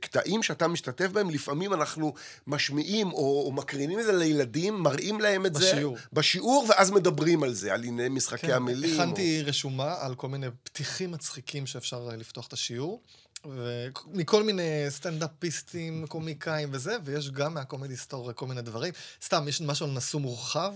[0.00, 2.05] קטעים שאתה משתתף בהם, לפעמים אנחנו
[2.46, 5.96] משמיעים או, או מקרינים את זה לילדים, מראים להם את בשיעור.
[5.96, 9.00] זה בשיעור, ואז מדברים על זה, על ענייני משחקי כן, המילים.
[9.00, 13.02] הכנתי רשומה על כל מיני פתיחים מצחיקים שאפשר אה, לפתוח את השיעור.
[13.44, 18.92] ומכל מיני סטנדאפיסטים, קומיקאים וזה, ויש גם מהקומדי סטור כל מיני דברים.
[19.24, 20.74] סתם, יש משהו על נשוא מורחב,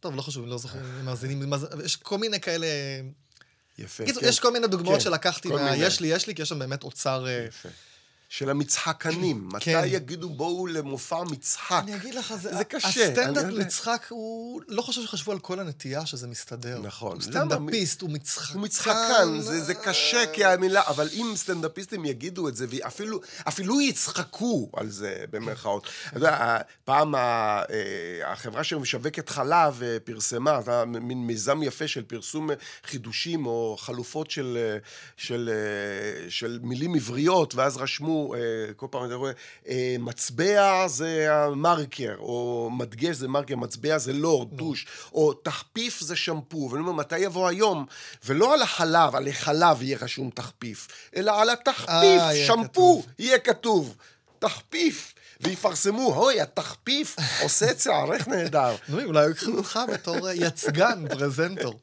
[0.00, 2.66] טוב, לא חשוב, לא זוכר אם מאזינים, מה זה- יש כל מיני כאלה...
[3.78, 4.28] יפה, קיצור, כן.
[4.28, 5.54] יש כל מיני דוגמאות כן, שלקחתי מה...
[5.56, 5.76] מיני.
[5.76, 7.26] יש לי, יש לי, כי יש שם באמת אוצר...
[7.26, 7.46] אה,
[8.28, 9.48] של המצחקנים.
[9.60, 9.78] כן.
[9.78, 11.80] מתי יגידו בואו למופע מצחק?
[11.82, 12.88] אני אגיד לך, זה, זה קשה.
[12.88, 13.58] הסטנדאפ אני.
[13.58, 14.60] מצחק, הוא...
[14.68, 16.80] לא חושב שחשבו על כל הנטייה שזה מסתדר.
[16.82, 17.12] נכון.
[17.12, 17.22] הוא?
[17.22, 18.54] סטנדאפיסט, הוא מצחקן.
[18.54, 23.80] הוא מצחקן, זה, זה קשה כי המילה, אבל אם סטנדאפיסטים יגידו את זה, ואפילו אפילו
[23.80, 25.88] יצחקו על זה, במרכאות.
[26.08, 27.62] אתה יודע, פעם אה,
[28.26, 34.30] החברה שמשווקת חלב אה, פרסמה, זה מין מיזם יפה של פרסום אה, חידושים או חלופות
[34.30, 34.76] של,
[35.16, 39.32] של, אה, של מילים עבריות, ואז רשמו, אה, כל פעם אתה רואה,
[39.68, 46.16] אה, מצבע זה המרקר, או מדגש זה מרקר, מצבע זה לורד, טוש, או תחפיף זה
[46.16, 47.86] שמפו, ואני אומר, מתי יבוא היום?
[48.24, 53.96] ולא על החלב, על החלב יהיה רשום תחפיף, אלא על התחפיף, אה, שמפו, יהיה כתוב.
[54.38, 55.14] תחפיף.
[55.40, 58.76] ויפרסמו, אוי, התחפיף עושה את שערך נהדר.
[58.88, 61.80] נו, אולי יקחו אותך בתור יצגן, פרזנטור.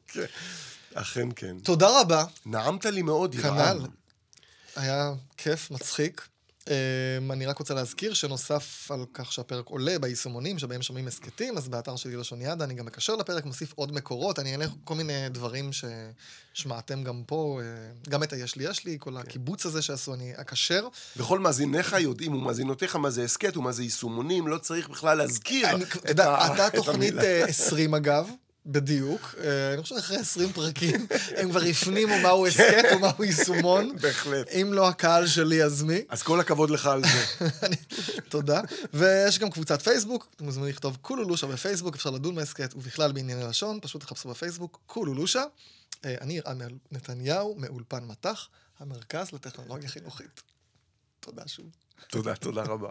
[0.94, 1.58] אכן כן.
[1.58, 2.24] תודה רבה.
[2.46, 3.78] נעמת לי מאוד, ירעם.
[3.78, 3.86] כנ"ל.
[4.76, 6.28] היה כיף, מצחיק.
[6.64, 6.68] Um,
[7.32, 11.96] אני רק רוצה להזכיר שנוסף על כך שהפרק עולה ביישומונים שבהם שומעים הסכתים, אז באתר
[11.96, 15.70] של גילושון ידה אני גם מקשר לפרק, מוסיף עוד מקורות, אני אעלה כל מיני דברים
[15.72, 17.66] ששמעתם גם פה, אה,
[18.10, 20.88] גם את היש לי יש לי, כל הקיבוץ הזה שעשו, אני אקשר.
[21.16, 25.84] וכל מאזיניך יודעים, ומאזינותיך מה זה הסכת ומה זה יישומונים, לא צריך בכלל להזכיר אני-
[25.84, 27.22] אתה את יודע, ה- אתה את תוכנית המילה.
[27.22, 28.30] אה, 20 אגב,
[28.66, 29.34] בדיוק.
[29.44, 31.06] אה, אני חושב שאחרי 20 פרקים
[31.36, 33.96] הם כבר הפנימו מהו הסכת ומהו יישומון.
[34.00, 34.48] בהחלט.
[34.48, 36.04] אם לא הקהל שלי, אז מי?
[36.08, 37.46] אז כל הכבוד לך על זה.
[38.28, 38.60] תודה.
[38.94, 43.78] ויש גם קבוצת פייסבוק, אתם מוזמנים לכתוב קולולושה בפייסבוק, אפשר לדון בהסכת ובכלל בענייני לשון,
[43.82, 45.42] פשוט תחפשו בפייסבוק קולולושה.
[46.04, 46.60] אה, אני ירעם
[46.92, 48.48] נתניהו, מאולפן מטח,
[48.78, 50.42] המרכז לטכנולוגיה חינוכית.
[51.20, 51.66] תודה שוב.
[52.08, 52.88] תודה, תודה רבה.